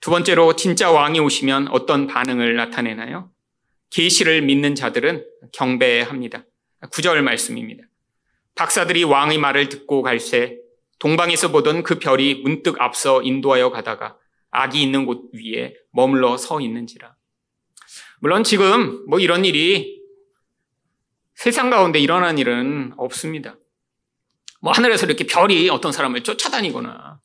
두 0.00 0.10
번째로 0.10 0.54
진짜 0.54 0.90
왕이 0.90 1.18
오시면 1.20 1.68
어떤 1.68 2.06
반응을 2.06 2.54
나타내나요? 2.56 3.30
계시를 3.88 4.42
믿는 4.42 4.74
자들은 4.74 5.24
경배합니다. 5.52 6.44
구절 6.90 7.22
말씀입니다. 7.22 7.84
박사들이 8.54 9.04
왕의 9.04 9.38
말을 9.38 9.70
듣고 9.70 10.02
갈새 10.02 10.58
동방에서 11.02 11.50
보던 11.50 11.82
그 11.82 11.98
별이 11.98 12.42
문득 12.42 12.80
앞서 12.80 13.22
인도하여 13.22 13.70
가다가 13.70 14.16
악이 14.52 14.80
있는 14.80 15.04
곳 15.04 15.30
위에 15.34 15.74
머물러 15.90 16.36
서 16.36 16.60
있는지라. 16.60 17.16
물론 18.20 18.44
지금 18.44 19.04
뭐 19.08 19.18
이런 19.18 19.44
일이 19.44 20.00
세상 21.34 21.70
가운데 21.70 21.98
일어난 21.98 22.38
일은 22.38 22.92
없습니다. 22.96 23.56
뭐 24.60 24.72
하늘에서 24.72 25.06
이렇게 25.06 25.26
별이 25.26 25.68
어떤 25.68 25.90
사람을 25.90 26.22
쫓아다니거나 26.22 27.20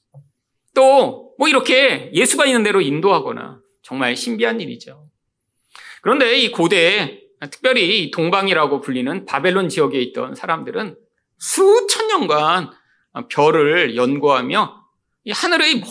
또 0.73 1.27
뭐 1.37 1.47
이렇게 1.47 2.09
예수가 2.13 2.45
있는 2.45 2.63
대로 2.63 2.81
인도하거나 2.81 3.61
정말 3.83 4.15
신비한 4.15 4.59
일이죠. 4.59 5.07
그런데 6.01 6.35
이 6.35 6.51
고대에 6.51 7.21
특별히 7.51 8.09
동방이라고 8.11 8.81
불리는 8.81 9.25
바벨론 9.25 9.69
지역에 9.69 10.01
있던 10.01 10.33
사람들은 10.33 10.97
수천 11.37 12.07
년간 12.07 12.71
별을 13.29 13.95
연구하며 13.95 14.85
하늘의 15.29 15.83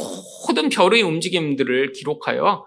모든 0.47 0.69
별의 0.69 1.03
움직임들을 1.03 1.93
기록하여 1.93 2.67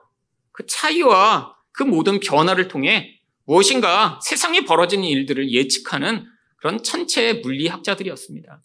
그 0.52 0.66
차이와 0.66 1.56
그 1.72 1.84
모든 1.84 2.20
변화를 2.20 2.68
통해 2.68 3.20
무엇인가 3.46 4.20
세상에 4.22 4.66
벌어지는 4.66 5.06
일들을 5.06 5.52
예측하는 5.52 6.26
그런 6.58 6.84
천체 6.84 7.34
물리학자들이었습니다. 7.34 8.62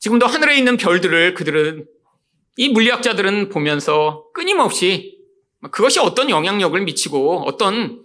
지금도 0.00 0.26
하늘에 0.26 0.56
있는 0.56 0.76
별들을 0.76 1.34
그들은 1.34 1.86
이 2.56 2.68
물리학자들은 2.70 3.50
보면서 3.50 4.24
끊임없이 4.32 5.18
그것이 5.70 6.00
어떤 6.00 6.30
영향력을 6.30 6.80
미치고 6.80 7.44
어떤 7.46 8.02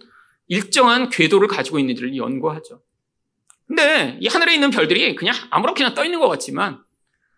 일정한 0.48 1.08
궤도를 1.08 1.48
가지고 1.48 1.78
있는지를 1.78 2.16
연구하죠. 2.16 2.80
근데 3.66 4.18
이 4.20 4.28
하늘에 4.28 4.54
있는 4.54 4.70
별들이 4.70 5.14
그냥 5.14 5.34
아무렇게나 5.50 5.94
떠 5.94 6.04
있는 6.04 6.20
것 6.20 6.28
같지만 6.28 6.82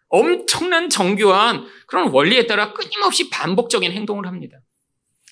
엄청난 0.08 0.88
정교한 0.88 1.66
그런 1.86 2.10
원리에 2.10 2.46
따라 2.46 2.72
끊임없이 2.72 3.30
반복적인 3.30 3.92
행동을 3.92 4.26
합니다. 4.26 4.58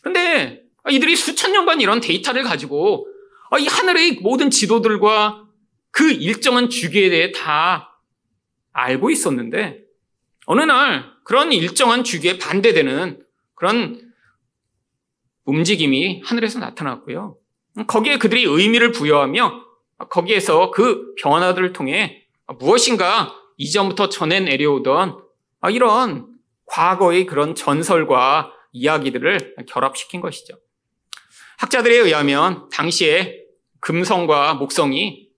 근데 0.03 0.63
이들이 0.91 1.17
수천 1.17 1.53
년간 1.53 1.81
이런 1.81 2.01
데이터를 2.01 2.43
가지고 2.43 3.07
이 3.59 3.67
하늘의 3.67 4.19
모든 4.21 4.51
지도들과 4.51 5.45
그 5.91 6.11
일정한 6.11 6.69
주기에 6.69 7.09
대해 7.09 7.33
다 7.33 8.01
알고 8.73 9.11
있었는데 9.11 9.81
어느 10.47 10.61
날 10.63 11.05
그런 11.25 11.53
일정한 11.53 12.05
주기에 12.05 12.39
반대되는 12.39 13.23
그런 13.55 14.13
움직임이 15.45 16.21
하늘에서 16.25 16.59
나타났고요. 16.59 17.39
거기에 17.87 18.19
그들이 18.19 18.45
의미를 18.45 18.93
부여하며 18.93 19.64
거기에서 20.09 20.71
그 20.71 21.15
변화들을 21.17 21.73
통해 21.73 22.27
무엇인가 22.59 23.35
이전부터 23.57 24.09
전해 24.09 24.41
내려오던 24.41 25.19
이런 25.71 26.29
과거의 26.67 27.27
그런 27.27 27.55
전설과 27.55 28.53
이야기들을 28.73 29.57
결합시킨 29.69 30.21
것이죠. 30.21 30.59
학자들에 31.59 31.97
의하면 31.97 32.69
당시에 32.71 33.41
금성과 33.81 34.55
목성이 34.55 35.29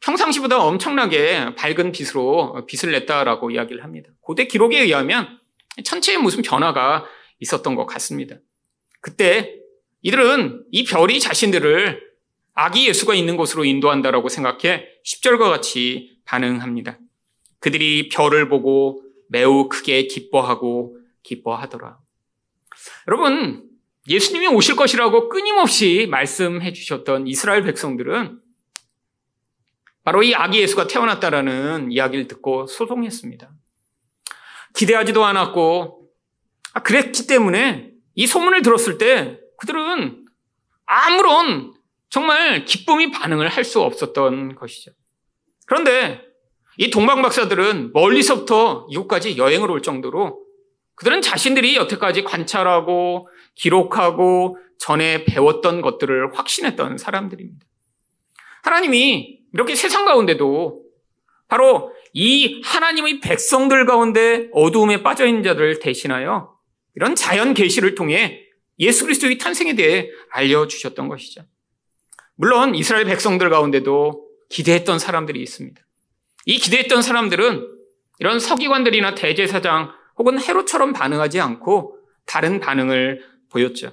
평상시보다 0.00 0.62
엄청나게 0.62 1.54
밝은 1.56 1.92
빛으로 1.92 2.66
빛을 2.66 2.92
냈다라고 2.92 3.50
이야기를 3.50 3.82
합니다. 3.82 4.10
고대 4.20 4.46
기록에 4.46 4.80
의하면 4.80 5.40
천체에 5.84 6.18
무슨 6.18 6.42
변화가 6.42 7.06
있었던 7.40 7.74
것 7.74 7.86
같습니다. 7.86 8.36
그때 9.00 9.54
이들은 10.02 10.64
이 10.70 10.84
별이 10.84 11.20
자신들을 11.20 12.07
아기 12.60 12.88
예수가 12.88 13.14
있는 13.14 13.36
곳으로 13.36 13.64
인도한다라고 13.64 14.28
생각해 14.28 14.88
10절과 15.06 15.48
같이 15.48 16.18
반응합니다. 16.24 16.98
그들이 17.60 18.08
별을 18.08 18.48
보고 18.48 19.00
매우 19.28 19.68
크게 19.68 20.08
기뻐하고 20.08 20.98
기뻐하더라. 21.22 22.00
여러분, 23.06 23.62
예수님이 24.08 24.48
오실 24.48 24.74
것이라고 24.74 25.28
끊임없이 25.28 26.08
말씀해 26.10 26.72
주셨던 26.72 27.28
이스라엘 27.28 27.62
백성들은 27.62 28.40
바로 30.02 30.24
이 30.24 30.34
아기 30.34 30.60
예수가 30.60 30.88
태어났다라는 30.88 31.92
이야기를 31.92 32.26
듣고 32.26 32.66
소송했습니다. 32.66 33.52
기대하지도 34.74 35.24
않았고, 35.24 36.10
아, 36.74 36.82
그랬기 36.82 37.28
때문에 37.28 37.92
이 38.16 38.26
소문을 38.26 38.62
들었을 38.62 38.98
때 38.98 39.38
그들은 39.58 40.26
아무런 40.86 41.77
정말 42.10 42.64
기쁨이 42.64 43.10
반응을 43.10 43.48
할 43.48 43.64
수 43.64 43.80
없었던 43.82 44.54
것이죠. 44.54 44.92
그런데 45.66 46.22
이 46.78 46.90
동방 46.90 47.22
박사들은 47.22 47.92
멀리서부터 47.92 48.86
이곳까지 48.90 49.36
여행을 49.36 49.70
올 49.70 49.82
정도로 49.82 50.42
그들은 50.94 51.20
자신들이 51.22 51.76
여태까지 51.76 52.24
관찰하고 52.24 53.28
기록하고 53.54 54.56
전에 54.78 55.24
배웠던 55.24 55.82
것들을 55.82 56.36
확신했던 56.36 56.98
사람들입니다. 56.98 57.66
하나님이 58.62 59.40
이렇게 59.52 59.74
세상 59.74 60.04
가운데도 60.04 60.82
바로 61.48 61.92
이 62.12 62.60
하나님의 62.64 63.20
백성들 63.20 63.86
가운데 63.86 64.48
어두움에 64.52 65.02
빠져 65.02 65.26
있는 65.26 65.42
자들을 65.42 65.80
대신하여 65.80 66.54
이런 66.94 67.14
자연 67.14 67.54
계시를 67.54 67.94
통해 67.94 68.44
예수 68.78 69.04
그리스도의 69.04 69.38
탄생에 69.38 69.74
대해 69.74 70.08
알려 70.30 70.66
주셨던 70.66 71.08
것이죠. 71.08 71.42
물론 72.40 72.76
이스라엘 72.76 73.04
백성들 73.04 73.50
가운데도 73.50 74.24
기대했던 74.48 75.00
사람들이 75.00 75.42
있습니다. 75.42 75.82
이 76.46 76.58
기대했던 76.58 77.02
사람들은 77.02 77.66
이런 78.20 78.38
서기관들이나 78.38 79.16
대제사장 79.16 79.90
혹은 80.16 80.40
헤로처럼 80.40 80.92
반응하지 80.92 81.40
않고 81.40 81.98
다른 82.26 82.60
반응을 82.60 83.24
보였죠. 83.50 83.92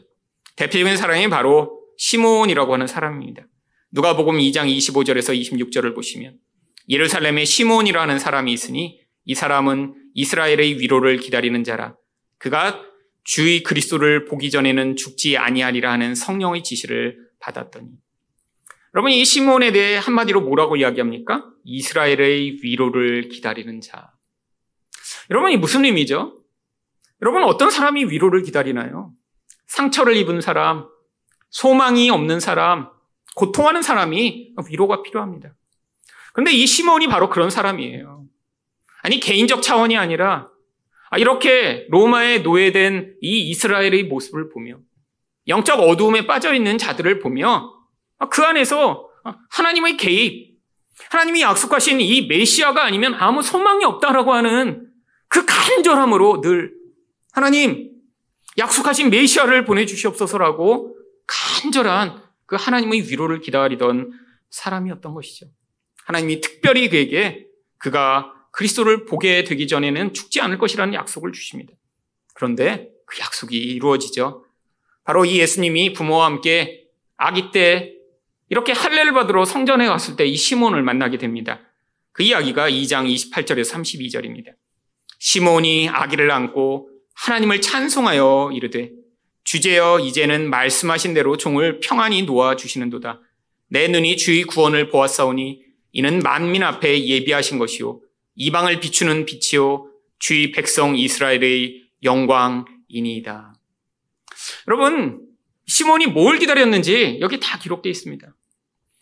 대표적인 0.58 0.96
사람이 0.96 1.28
바로 1.30 1.82
시몬이라고 1.98 2.72
하는 2.72 2.86
사람입니다. 2.86 3.48
누가복음 3.92 4.38
2장 4.38 4.72
25절에서 4.78 5.36
26절을 5.42 5.96
보시면 5.96 6.38
예루살렘에 6.88 7.46
시몬이라는 7.46 8.20
사람이 8.20 8.54
있으니 8.54 9.00
이 9.26 9.34
사람은 9.34 9.96
이스라엘의 10.14 10.80
위로를 10.80 11.18
기다리는 11.18 11.64
자라 11.64 11.96
그가 12.38 12.80
주의 13.24 13.64
그리스도를 13.64 14.26
보기 14.26 14.52
전에는 14.52 14.98
죽지 14.98 15.38
아니하리라 15.38 15.92
하는 15.92 16.14
성령의 16.14 16.62
지시를 16.64 17.18
받았더니 17.40 17.88
여러분 18.96 19.12
이 19.12 19.26
시몬에 19.26 19.74
대해 19.74 19.98
한마디로 19.98 20.40
뭐라고 20.40 20.78
이야기합니까? 20.78 21.46
이스라엘의 21.66 22.60
위로를 22.64 23.28
기다리는 23.28 23.82
자. 23.82 24.14
여러분 25.30 25.52
이 25.52 25.58
무슨 25.58 25.84
의미죠? 25.84 26.38
여러분 27.22 27.44
어떤 27.44 27.70
사람이 27.70 28.06
위로를 28.06 28.42
기다리나요? 28.44 29.12
상처를 29.68 30.16
입은 30.16 30.40
사람, 30.40 30.88
소망이 31.50 32.10
없는 32.10 32.40
사람, 32.40 32.90
고통하는 33.36 33.82
사람이 33.82 34.54
위로가 34.70 35.04
필요합니다. 35.04 35.54
그런데 36.32 36.54
이 36.54 36.66
시몬이 36.66 37.08
바로 37.08 37.30
그런 37.30 37.50
사람이에요. 37.50 38.24
아니, 39.02 39.20
개인적 39.20 39.62
차원이 39.62 39.98
아니라 39.98 40.50
아, 41.10 41.18
이렇게 41.18 41.86
로마에 41.90 42.40
노예된 42.40 43.18
이 43.22 43.50
이스라엘의 43.50 44.04
모습을 44.06 44.50
보며 44.52 44.78
영적 45.50 45.82
어두움에 45.82 46.28
빠져 46.28 46.54
있는 46.54 46.78
자들을 46.78 47.20
보며 47.20 47.72
아, 47.72 47.75
그 48.30 48.44
안에서 48.44 49.10
하나님의 49.50 49.98
개입, 49.98 50.56
하나님이 51.10 51.42
약속하신 51.42 52.00
이 52.02 52.28
메시아가 52.28 52.86
아니면 52.86 53.16
아무 53.16 53.42
소망이 53.42 53.84
없다라고 53.84 54.34
하는 54.34 54.88
그 55.28 55.46
간절함으로 55.46 56.42
늘 56.42 56.74
하나님 57.32 57.92
약속하신 58.58 59.10
메시아를 59.10 59.66
보내주시옵소서라고 59.66 60.96
간절한 61.28 62.24
그 62.46 62.56
하나님의 62.56 63.10
위로를 63.10 63.42
기다리던 63.42 64.12
사람이었던 64.50 65.14
것이죠. 65.14 65.48
하나님이 66.06 66.40
특별히 66.40 66.90
그에게 66.90 67.48
그가 67.78 68.32
그리스도를 68.52 69.06
보게 69.06 69.44
되기 69.44 69.68
전에는 69.68 70.14
죽지 70.14 70.40
않을 70.40 70.58
것이라는 70.58 70.94
약속을 70.94 71.34
주십니다. 71.34 71.74
그런데 72.34 72.90
그 73.06 73.20
약속이 73.20 73.58
이루어지죠. 73.58 74.46
바로 75.04 75.26
이 75.26 75.40
예수님이 75.40 75.94
부모와 75.94 76.26
함께 76.26 76.86
아기 77.18 77.52
때 77.52 77.95
이렇게 78.50 78.74
할례를 78.74 79.14
받으러 79.14 79.46
성전에 79.46 79.88
갔을 79.88 80.16
때 80.16 80.26
이 80.26 80.36
시몬을 80.36 80.84
만나게 80.84 81.18
됩니다. 81.18 81.62
그 82.12 82.24
이야기가 82.24 82.70
2장 82.70 83.12
28절에서 83.14 83.74
32절입니다. 83.74 84.54
시몬이 85.20 85.90
아기를 85.90 86.32
안고 86.32 86.90
하나님을 87.16 87.62
찬송하여 87.62 88.52
이르되 88.54 88.92
주제여 89.44 90.00
이제는 90.00 90.50
말씀하신 90.50 91.14
대로 91.14 91.38
종을 91.38 91.80
평안히 91.80 92.24
놓아 92.24 92.56
주시는도다. 92.56 93.22
내 93.68 93.88
눈이 93.88 94.18
주의 94.18 94.44
구원을 94.44 94.90
보았사오니 94.90 95.62
이는 95.94 96.20
만민 96.20 96.64
앞에 96.64 97.06
예비하신 97.06 97.58
것이요 97.58 98.02
이방을 98.36 98.80
비추는 98.80 99.26
빛이요 99.26 99.90
주의 100.20 100.52
백성 100.52 100.98
이스라엘의 100.98 101.84
영광이니이다. 102.04 103.54
여러분 104.68 105.25
시몬이 105.68 106.08
뭘 106.08 106.38
기다렸는지 106.38 107.18
여기 107.22 107.40
다 107.40 107.58
기록되어 107.58 107.90
있습니다. 107.90 108.28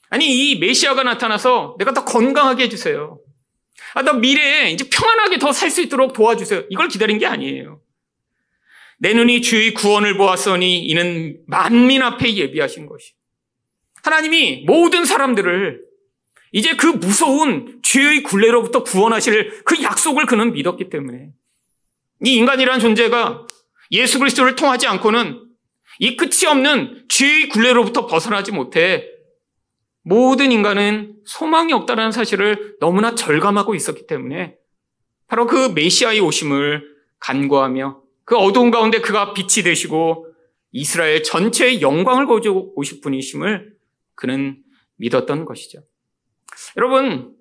아니 0.10 0.52
이 0.52 0.60
메시아가 0.60 1.04
나타나서 1.04 1.76
내가 1.80 1.93
더 1.93 2.06
건강하게 2.06 2.63
해주세요. 2.63 3.19
아, 3.95 4.02
나 4.02 4.13
미래에 4.13 4.71
이제 4.71 4.88
평안하게 4.89 5.39
더 5.39 5.52
살 5.52 5.69
수 5.69 5.82
있도록 5.82 6.13
도와주세요. 6.13 6.65
이걸 6.69 6.88
기다린 6.88 7.17
게 7.17 7.26
아니에요. 7.26 7.82
내 8.99 9.13
눈이 9.13 9.41
주의 9.41 9.73
구원을 9.73 10.17
보았으니 10.17 10.86
이는 10.86 11.38
만민 11.47 12.02
앞에 12.02 12.34
예비하신 12.36 12.86
것이. 12.86 13.13
하나님이 14.04 14.63
모든 14.65 15.06
사람들을 15.06 15.82
이제 16.52 16.76
그 16.76 16.88
무서운 16.88 17.80
죄의 17.84 18.23
굴레로부터 18.23 18.84
구원하실 18.84 19.63
그 19.65 19.82
약속을 19.82 20.26
그는 20.28 20.54
믿었기 20.54 20.89
때문에 20.89 21.30
이 22.23 22.36
인간이란 22.36 22.80
존재가 22.80 23.47
예수 23.91 24.19
그리스도를 24.19 24.56
통하지 24.56 24.88
않고는 24.88 25.43
이 26.00 26.16
끝이 26.16 26.46
없는 26.48 27.06
죄의 27.10 27.50
굴레로부터 27.50 28.08
벗어나지 28.08 28.52
못해 28.52 29.08
모든 30.04 30.52
인간은 30.52 31.16
소망이 31.26 31.74
없다는 31.74 32.12
사실을 32.12 32.78
너무나 32.80 33.16
절감하고 33.16 33.76
있었기 33.76 34.08
때문에 34.08 34.58
바로 35.28 35.48
그 35.48 35.72
메시아의 35.74 36.20
오심을 36.20 36.84
간구하며 37.20 38.02
그 38.26 38.36
어두운 38.38 38.72
가운데 38.72 39.00
그가 39.00 39.34
빛이 39.34 39.64
되시고 39.64 40.28
이스라엘 40.72 41.24
전체의 41.24 41.82
영광을 41.82 42.26
거저 42.26 42.52
오실 42.76 43.02
분이심을 43.02 43.74
그는 44.16 44.58
믿었던 44.98 45.46
것이죠. 45.46 45.80
여러분, 46.78 47.36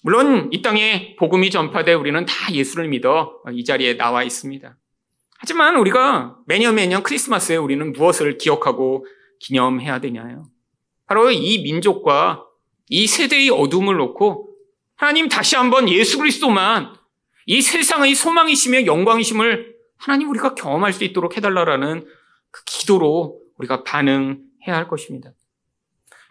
물론 0.00 0.48
이 0.52 0.62
땅에 0.62 1.16
복음이 1.18 1.50
전파돼 1.50 1.94
우리는 1.94 2.24
다 2.24 2.52
예수를 2.52 2.88
믿어 2.88 3.42
이 3.52 3.64
자리에 3.64 3.96
나와 3.96 4.22
있습니다. 4.22 4.76
하지만 5.38 5.76
우리가 5.76 6.36
매년 6.46 6.74
매년 6.74 7.02
크리스마스에 7.02 7.56
우리는 7.56 7.92
무엇을 7.92 8.38
기억하고 8.38 9.06
기념해야 9.40 10.00
되냐요? 10.00 10.44
바로 11.06 11.30
이 11.30 11.62
민족과 11.62 12.44
이 12.88 13.06
세대의 13.06 13.50
어둠을 13.50 13.96
놓고 13.96 14.50
하나님 14.96 15.28
다시 15.28 15.56
한번 15.56 15.88
예수 15.88 16.18
그리스도만 16.18 16.94
이 17.46 17.62
세상의 17.62 18.14
소망이시며 18.14 18.86
영광이심을 18.86 19.76
하나님 19.96 20.30
우리가 20.30 20.54
경험할 20.54 20.92
수 20.92 21.04
있도록 21.04 21.36
해달라라는 21.36 22.06
그 22.50 22.64
기도로 22.64 23.40
우리가 23.58 23.84
반응해야 23.84 24.74
할 24.74 24.88
것입니다. 24.88 25.32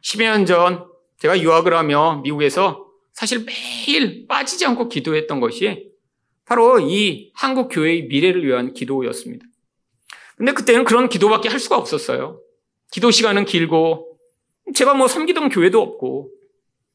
10여 0.04 0.24
년전 0.24 0.88
제가 1.20 1.39
유학을 1.39 1.74
하며 1.74 2.22
미국에서 2.24 2.86
사실 3.13 3.46
매일 3.46 4.28
빠지지 4.28 4.65
않고 4.65 4.89
기도했던 4.89 5.39
것이 5.39 5.91
바로 6.45 6.79
이 6.79 7.31
한국 7.34 7.69
교회의 7.69 8.03
미래를 8.03 8.45
위한 8.45 8.73
기도였습니다. 8.73 9.45
근데 10.38 10.53
그때는 10.53 10.84
그런 10.84 11.10
기도밖에 11.10 11.49
할 11.49 11.60
수가 11.60 11.77
없었어요. 11.77 12.39
기도 12.91 13.12
시간은 13.12 13.45
길고 13.45 14.17
제가 14.73 14.93
뭐 14.93 15.08
섬기던 15.08 15.49
교회도 15.49 15.81
없고 15.81 16.31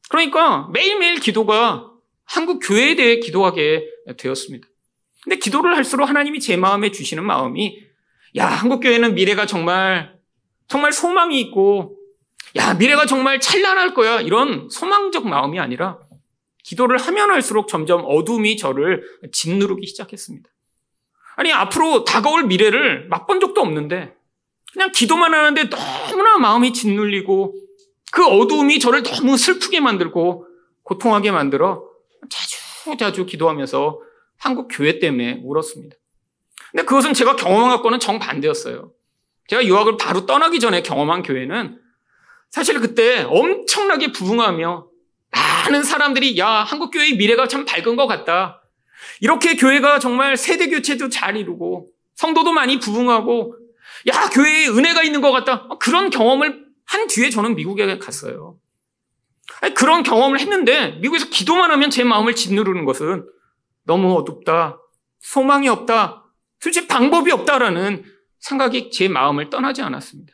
그러니까 0.09 0.69
매일매일 0.73 1.19
기도가 1.19 1.89
한국 2.23 2.59
교회에 2.59 2.95
대해 2.95 3.19
기도하게 3.19 3.85
되었습니다. 4.17 4.67
근데 5.23 5.37
기도를 5.37 5.75
할수록 5.75 6.05
하나님이 6.05 6.39
제 6.39 6.57
마음에 6.57 6.91
주시는 6.91 7.23
마음이 7.23 7.77
야, 8.37 8.47
한국 8.47 8.79
교회는 8.79 9.15
미래가 9.15 9.45
정말 9.45 10.17
정말 10.67 10.93
소망이 10.93 11.39
있고 11.41 11.97
야, 12.55 12.73
미래가 12.73 13.05
정말 13.05 13.39
찬란할 13.39 13.93
거야. 13.93 14.21
이런 14.21 14.69
소망적 14.69 15.27
마음이 15.27 15.59
아니라 15.59 15.99
기도를 16.63 16.97
하면 16.97 17.31
할수록 17.31 17.67
점점 17.67 18.03
어둠이 18.05 18.57
저를 18.57 19.03
짓누르기 19.31 19.87
시작했습니다. 19.87 20.49
아니, 21.35 21.51
앞으로 21.51 22.03
다가올 22.03 22.43
미래를 22.43 23.07
맛본 23.07 23.39
적도 23.39 23.61
없는데 23.61 24.15
그냥 24.73 24.91
기도만 24.91 25.33
하는데 25.33 25.69
너무나 25.69 26.37
마음이 26.37 26.73
짓눌리고 26.73 27.55
그 28.11 28.25
어두움이 28.25 28.79
저를 28.79 29.03
너무 29.03 29.37
슬프게 29.37 29.79
만들고 29.79 30.45
고통하게 30.83 31.31
만들어 31.31 31.83
자주 32.29 32.97
자주 32.97 33.25
기도하면서 33.25 34.01
한국 34.37 34.67
교회 34.69 34.99
때문에 34.99 35.41
울었습니다. 35.43 35.95
근데 36.71 36.83
그것은 36.83 37.13
제가 37.13 37.35
경험한 37.35 37.77
것과는 37.77 37.99
정반대였어요. 37.99 38.91
제가 39.47 39.65
유학을 39.65 39.97
바로 39.97 40.25
떠나기 40.25 40.59
전에 40.59 40.81
경험한 40.81 41.23
교회는 41.23 41.79
사실 42.49 42.79
그때 42.79 43.23
엄청나게 43.23 44.11
부흥하며 44.11 44.87
많은 45.61 45.83
사람들이 45.83 46.37
야 46.37 46.47
한국 46.47 46.91
교회의 46.91 47.17
미래가 47.17 47.47
참 47.47 47.65
밝은 47.65 47.95
것 47.95 48.07
같다. 48.07 48.61
이렇게 49.19 49.55
교회가 49.55 49.99
정말 49.99 50.37
세대 50.37 50.67
교체도 50.67 51.09
잘 51.09 51.37
이루고 51.37 51.87
성도도 52.15 52.51
많이 52.51 52.79
부흥하고 52.79 53.55
야 54.07 54.29
교회에 54.29 54.67
은혜가 54.67 55.03
있는 55.03 55.21
것 55.21 55.31
같다. 55.31 55.67
그런 55.79 56.09
경험을 56.09 56.65
한 56.85 57.07
뒤에 57.07 57.29
저는 57.29 57.55
미국에 57.55 57.97
갔어요. 57.99 58.57
그런 59.75 60.03
경험을 60.03 60.39
했는데 60.39 60.91
미국에서 61.01 61.29
기도만 61.29 61.71
하면 61.71 61.89
제 61.89 62.03
마음을 62.03 62.35
짓누르는 62.35 62.85
것은 62.85 63.25
너무 63.85 64.17
어둡다. 64.17 64.79
소망이 65.19 65.67
없다. 65.69 66.25
도대체 66.61 66.87
방법이 66.87 67.31
없다라는 67.31 68.03
생각이 68.39 68.91
제 68.91 69.07
마음을 69.07 69.49
떠나지 69.49 69.81
않았습니다. 69.81 70.33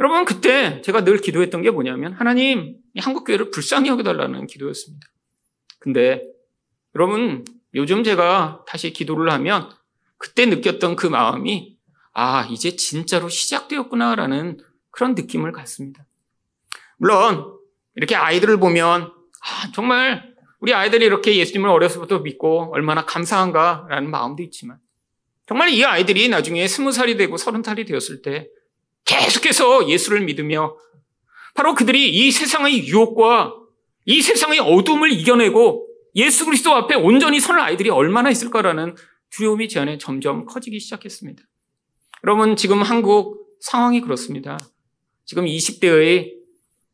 여러분, 0.00 0.24
그때 0.24 0.80
제가 0.82 1.04
늘 1.04 1.18
기도했던 1.18 1.62
게 1.62 1.70
뭐냐면, 1.70 2.12
하나님, 2.12 2.76
한국 2.98 3.24
교회를 3.24 3.50
불쌍히 3.50 3.88
여겨달라는 3.88 4.46
기도였습니다. 4.46 5.06
근데, 5.80 6.22
여러분, 6.94 7.44
요즘 7.74 8.04
제가 8.04 8.64
다시 8.66 8.92
기도를 8.92 9.32
하면, 9.32 9.70
그때 10.16 10.46
느꼈던 10.46 10.96
그 10.96 11.06
마음이, 11.06 11.76
아, 12.12 12.46
이제 12.50 12.76
진짜로 12.76 13.28
시작되었구나라는 13.28 14.58
그런 14.90 15.14
느낌을 15.14 15.52
갖습니다. 15.52 16.06
물론, 16.96 17.58
이렇게 17.96 18.14
아이들을 18.14 18.58
보면, 18.58 19.02
아, 19.02 19.72
정말 19.74 20.34
우리 20.60 20.74
아이들이 20.74 21.06
이렇게 21.06 21.36
예수님을 21.36 21.68
어려서부터 21.70 22.20
믿고 22.20 22.70
얼마나 22.72 23.04
감사한가라는 23.04 24.10
마음도 24.10 24.42
있지만, 24.44 24.78
정말 25.46 25.70
이 25.70 25.84
아이들이 25.84 26.28
나중에 26.28 26.68
스무 26.68 26.92
살이 26.92 27.16
되고 27.16 27.36
서른 27.36 27.62
살이 27.62 27.84
되었을 27.84 28.22
때 28.22 28.48
계속해서 29.08 29.88
예수를 29.88 30.20
믿으며 30.22 30.76
바로 31.54 31.74
그들이 31.74 32.08
이 32.10 32.30
세상의 32.30 32.86
유혹과 32.86 33.54
이 34.04 34.22
세상의 34.22 34.60
어둠을 34.60 35.12
이겨내고 35.12 35.88
예수 36.14 36.44
그리스도 36.44 36.74
앞에 36.74 36.94
온전히 36.94 37.40
서는 37.40 37.60
아이들이 37.60 37.90
얼마나 37.90 38.30
있을까라는 38.30 38.96
두려움이 39.30 39.68
제 39.68 39.80
안에 39.80 39.98
점점 39.98 40.46
커지기 40.46 40.80
시작했습니다. 40.80 41.42
여러분, 42.24 42.56
지금 42.56 42.82
한국 42.82 43.56
상황이 43.60 44.00
그렇습니다. 44.00 44.58
지금 45.24 45.44
20대의 45.44 46.32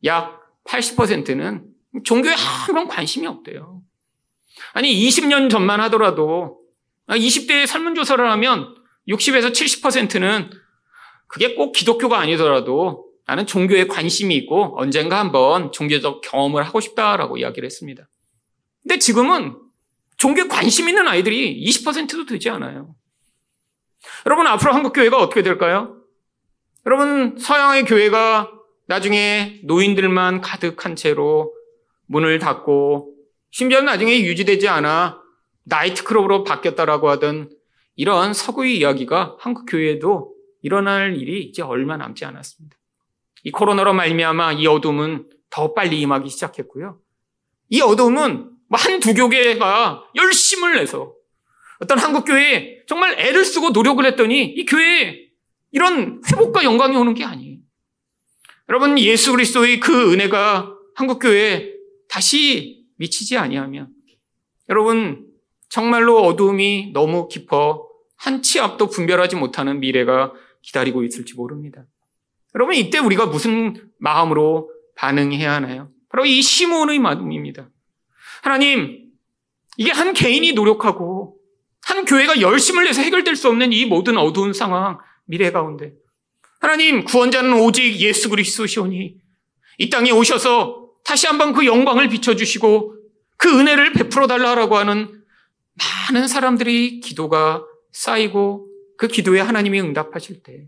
약 0.03 0.41
80%는 0.65 1.65
종교에 2.03 2.33
아무런 2.33 2.87
관심이 2.87 3.25
없대요. 3.27 3.81
아니, 4.73 4.93
20년 4.93 5.49
전만 5.49 5.79
하더라도 5.81 6.59
20대의 7.07 7.67
설문조사를 7.67 8.29
하면 8.31 8.75
60에서 9.07 9.51
70%는 9.51 10.49
그게 11.27 11.55
꼭 11.55 11.71
기독교가 11.71 12.19
아니더라도 12.19 13.05
나는 13.27 13.47
종교에 13.47 13.87
관심이 13.87 14.35
있고 14.35 14.75
언젠가 14.77 15.19
한번 15.19 15.71
종교적 15.71 16.21
경험을 16.21 16.63
하고 16.63 16.79
싶다라고 16.79 17.37
이야기를 17.37 17.65
했습니다. 17.65 18.07
근데 18.83 18.99
지금은 18.99 19.57
종교에 20.17 20.47
관심 20.47 20.87
있는 20.87 21.07
아이들이 21.07 21.63
20%도 21.65 22.25
되지 22.25 22.49
않아요. 22.49 22.95
여러분, 24.25 24.45
앞으로 24.47 24.73
한국 24.73 24.93
교회가 24.93 25.17
어떻게 25.17 25.41
될까요? 25.41 25.97
여러분, 26.85 27.37
서양의 27.39 27.85
교회가 27.85 28.51
나중에 28.87 29.59
노인들만 29.63 30.41
가득한 30.41 30.95
채로 30.95 31.51
문을 32.05 32.37
닫고 32.37 33.15
심지어는 33.49 33.85
나중에 33.85 34.21
유지되지 34.21 34.67
않아 34.67 35.21
나이트클럽으로 35.63 36.43
바뀌었다라고 36.43 37.09
하던 37.09 37.49
이런 37.95 38.33
서구의 38.33 38.77
이야기가 38.77 39.37
한국 39.39 39.65
교회에도 39.65 40.34
일어날 40.65 41.15
일이 41.15 41.43
이제 41.43 41.61
얼마 41.61 41.95
남지 41.95 42.25
않았습니다. 42.25 42.75
이 43.43 43.51
코로나로 43.51 43.93
말미암아 43.93 44.53
이 44.53 44.65
어둠은 44.65 45.29
더 45.51 45.75
빨리 45.75 46.01
임하기 46.01 46.27
시작했고요. 46.27 46.99
이 47.69 47.81
어둠은 47.81 48.49
뭐 48.67 48.79
한두 48.79 49.13
교회가 49.13 50.05
열심을 50.15 50.77
내서 50.77 51.13
어떤 51.79 51.99
한국 51.99 52.25
교회에 52.25 52.79
정말 52.87 53.13
애를 53.19 53.45
쓰고 53.45 53.69
노력을 53.69 54.03
했더니 54.03 54.43
이 54.43 54.65
교회에 54.65 55.27
이런 55.71 56.23
회복과 56.31 56.63
영광이 56.63 56.95
오는 56.97 57.13
게 57.13 57.23
아니에요. 57.23 57.59
여러분 58.67 58.97
예수 58.97 59.33
그리스도의 59.33 59.79
그 59.79 60.13
은혜가 60.13 60.73
한국 60.95 61.19
교회에 61.19 61.73
다시 62.09 62.87
미치지 62.97 63.37
아니하면 63.37 63.89
여러분 64.67 65.27
정말로 65.69 66.23
어두움이 66.23 66.89
너무 66.91 67.27
깊어 67.27 67.87
한 68.17 68.41
치 68.41 68.59
앞도 68.59 68.87
분별하지 68.87 69.35
못하는 69.35 69.79
미래가 69.79 70.33
기다리고 70.65 71.03
있을지 71.03 71.35
모릅니다. 71.35 71.85
여러분, 72.55 72.75
이때 72.75 72.97
우리가 72.97 73.27
무슨 73.27 73.75
마음으로 73.99 74.71
반응해야 74.95 75.53
하나요? 75.53 75.89
바로 76.09 76.25
이 76.25 76.41
시몬의 76.41 76.99
마음입니다. 76.99 77.69
하나님, 78.41 79.11
이게 79.77 79.91
한 79.91 80.13
개인이 80.13 80.51
노력하고 80.53 81.37
한 81.83 82.05
교회가 82.05 82.41
열심을 82.41 82.85
내서 82.85 83.01
해결될 83.01 83.35
수 83.35 83.49
없는 83.49 83.73
이 83.73 83.85
모든 83.85 84.17
어두운 84.17 84.53
상황, 84.53 84.97
미래 85.25 85.51
가운데. 85.51 85.93
하나님, 86.59 87.03
구원자는 87.03 87.53
오직 87.61 87.99
예수 87.99 88.29
그리스도시오니 88.29 89.17
이 89.77 89.89
땅에 89.89 90.11
오셔서 90.11 90.89
다시 91.03 91.27
한번 91.27 91.53
그 91.53 91.65
영광을 91.65 92.09
비춰주시고 92.09 92.95
그 93.37 93.59
은혜를 93.59 93.93
베풀어 93.93 94.27
달라고 94.27 94.77
하는 94.77 95.21
많은 96.09 96.27
사람들이 96.27 97.01
기도가 97.01 97.63
쌓이고 97.91 98.69
그 98.97 99.07
기도에 99.07 99.39
하나님이 99.39 99.81
응답하실 99.81 100.43
때 100.43 100.67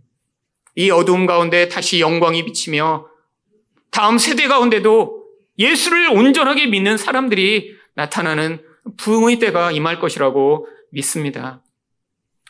이 0.77 0.91
어두움 0.91 1.25
가운데 1.25 1.67
다시 1.69 1.99
영광이 1.99 2.45
비치며 2.45 3.07
다음 3.89 4.19
세대 4.19 4.47
가운데도 4.47 5.25
예수를 5.57 6.11
온전하게 6.11 6.67
믿는 6.67 6.97
사람들이 6.97 7.75
나타나는 7.95 8.61
부흥의 8.95 9.39
때가 9.39 9.71
임할 9.71 9.99
것이라고 9.99 10.67
믿습니다. 10.91 11.63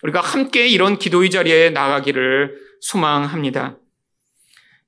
우리가 0.04 0.20
함께 0.20 0.68
이런 0.68 1.00
기도의 1.00 1.30
자리에 1.30 1.70
나가기를 1.70 2.58
소망합니다. 2.82 3.78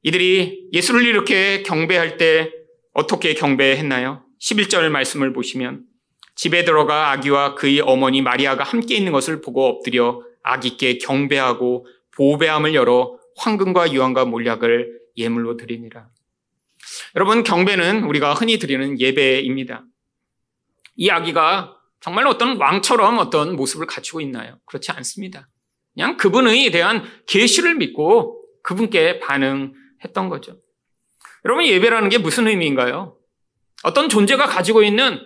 이들이 0.04 0.68
예수를 0.74 1.06
이렇게 1.06 1.64
경배할 1.64 2.18
때 2.18 2.52
어떻게 2.94 3.34
경배했나요? 3.36 4.26
11절 4.42 4.90
말씀을 4.90 5.32
보시면 5.32 5.86
집에 6.36 6.66
들어가 6.66 7.12
아기와 7.12 7.56
그의 7.56 7.80
어머니 7.80 8.22
마리아가 8.22 8.66
함께 8.66 8.96
있는 8.96 9.14
것을 9.14 9.40
보고 9.40 9.66
엎드려 9.66 10.22
아기께 10.50 10.98
경배하고 10.98 11.86
보배함을 12.16 12.74
열어 12.74 13.18
황금과 13.38 13.94
유황과 13.94 14.26
몰약을 14.26 15.00
예물로 15.16 15.58
드리니라. 15.58 16.10
여러분 17.16 17.44
경배는 17.44 18.04
우리가 18.04 18.34
흔히 18.34 18.58
드리는 18.58 19.00
예배입니다. 19.00 19.84
이 20.96 21.10
아기가 21.10 21.76
정말 22.02 22.28
어떤 22.28 22.58
왕처럼 22.58 23.20
어떤 23.20 23.56
모습을 23.56 23.86
갖추고 23.86 24.22
있나요? 24.22 24.58
그렇지 24.66 24.92
않습니다. 24.92 25.48
그냥 25.94 26.18
그분에 26.18 26.70
대한 26.72 27.04
계시를 27.28 27.76
믿고 27.76 28.44
그분께 28.64 29.20
반응했던 29.20 30.30
거죠. 30.30 30.58
여러분 31.46 31.66
예배라는 31.66 32.10
게 32.10 32.18
무슨 32.18 32.48
의미인가요? 32.48 33.18
어떤 33.84 34.10
존재가 34.10 34.48
가지고 34.48 34.84
있는 34.84 35.20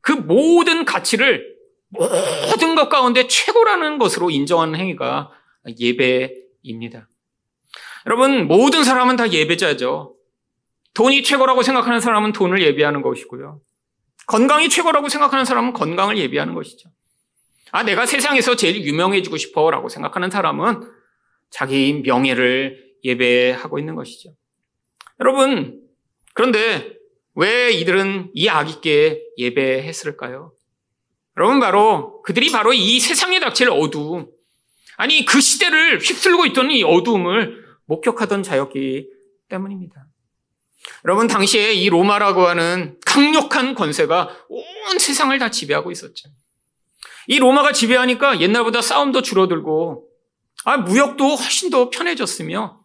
그 0.00 0.12
모든 0.12 0.84
가치를 0.84 1.53
모든 1.94 2.74
것 2.74 2.88
가운데 2.88 3.26
최고라는 3.26 3.98
것으로 3.98 4.30
인정하는 4.30 4.78
행위가 4.78 5.30
예배입니다. 5.78 7.08
여러분 8.06 8.46
모든 8.46 8.84
사람은 8.84 9.16
다 9.16 9.30
예배자죠. 9.30 10.14
돈이 10.94 11.22
최고라고 11.22 11.62
생각하는 11.62 12.00
사람은 12.00 12.32
돈을 12.32 12.62
예배하는 12.62 13.02
것이고요. 13.02 13.60
건강이 14.26 14.68
최고라고 14.68 15.08
생각하는 15.08 15.44
사람은 15.44 15.72
건강을 15.72 16.18
예배하는 16.18 16.54
것이죠. 16.54 16.90
아, 17.72 17.82
내가 17.82 18.06
세상에서 18.06 18.54
제일 18.56 18.84
유명해지고 18.84 19.36
싶어 19.36 19.70
라고 19.70 19.88
생각하는 19.88 20.30
사람은 20.30 20.82
자기 21.50 22.02
명예를 22.04 22.84
예배하고 23.02 23.78
있는 23.78 23.96
것이죠. 23.96 24.30
여러분, 25.20 25.80
그런데 26.34 26.96
왜 27.34 27.72
이들은 27.72 28.30
이 28.32 28.48
아기께 28.48 29.20
예배했을까요? 29.38 30.52
여러분, 31.36 31.60
바로 31.60 32.22
그들이 32.22 32.50
바로 32.50 32.72
이 32.72 33.00
세상에 33.00 33.40
닥칠 33.40 33.70
어두움, 33.70 34.28
아니, 34.96 35.24
그 35.24 35.40
시대를 35.40 35.98
휩쓸고 35.98 36.46
있던 36.46 36.70
이 36.70 36.84
어두움을 36.84 37.64
목격하던 37.86 38.42
자였기 38.42 39.08
때문입니다. 39.48 40.06
여러분, 41.04 41.26
당시에 41.26 41.72
이 41.72 41.88
로마라고 41.88 42.46
하는 42.46 42.98
강력한 43.04 43.74
권세가 43.74 44.46
온 44.48 44.98
세상을 44.98 45.36
다 45.38 45.50
지배하고 45.50 45.90
있었죠. 45.90 46.28
이 47.26 47.38
로마가 47.38 47.72
지배하니까 47.72 48.40
옛날보다 48.40 48.80
싸움도 48.80 49.22
줄어들고, 49.22 50.08
아, 50.64 50.76
무역도 50.76 51.34
훨씬 51.36 51.70
더 51.70 51.90
편해졌으며, 51.90 52.80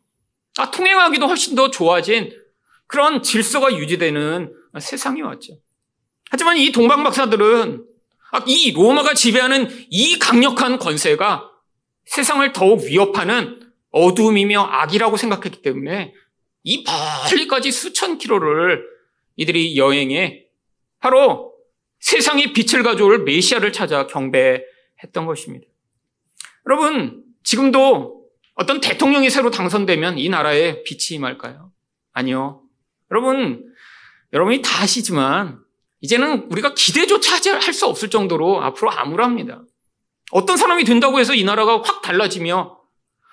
아, 0.57 0.71
통행하기도 0.71 1.27
훨씬 1.27 1.55
더 1.55 1.69
좋아진 1.69 2.31
그런 2.87 3.21
질서가 3.21 3.77
유지되는 3.77 4.53
세상이 4.79 5.21
왔죠. 5.21 5.53
하지만 6.31 6.57
이 6.57 6.71
동방박사들은 6.71 7.83
아, 7.83 7.88
이 8.45 8.71
로마가 8.71 9.13
지배하는 9.13 9.67
이 9.89 10.19
강력한 10.19 10.77
권세가 10.77 11.49
세상을 12.05 12.51
더욱 12.53 12.83
위협하는 12.83 13.71
어둠이며 13.91 14.61
악이라고 14.61 15.17
생각했기 15.17 15.61
때문에 15.61 16.13
이 16.63 16.83
멀리까지 17.31 17.71
수천 17.71 18.17
킬로를 18.17 18.85
이들이 19.35 19.77
여행해 19.77 20.45
바로 20.99 21.53
세상의 21.99 22.53
빛을 22.53 22.83
가져올 22.83 23.23
메시아를 23.23 23.73
찾아 23.73 24.07
경배했던 24.07 25.25
것입니다. 25.25 25.65
여러분, 26.67 27.23
지금도 27.43 28.25
어떤 28.55 28.81
대통령이 28.81 29.29
새로 29.29 29.49
당선되면 29.49 30.17
이 30.17 30.29
나라에 30.29 30.83
빛이 30.83 31.17
임할까요? 31.17 31.71
아니요. 32.11 32.63
여러분, 33.11 33.65
여러분이 34.33 34.61
다 34.61 34.83
아시지만 34.83 35.59
이제는 36.01 36.47
우리가 36.49 36.73
기대조차 36.73 37.59
할 37.59 37.73
수 37.73 37.85
없을 37.85 38.09
정도로 38.09 38.61
앞으로 38.63 38.91
암울합니다. 38.91 39.63
어떤 40.31 40.57
사람이 40.57 40.83
된다고 40.83 41.19
해서 41.19 41.33
이 41.33 41.43
나라가 41.43 41.81
확 41.81 42.01
달라지며 42.01 42.79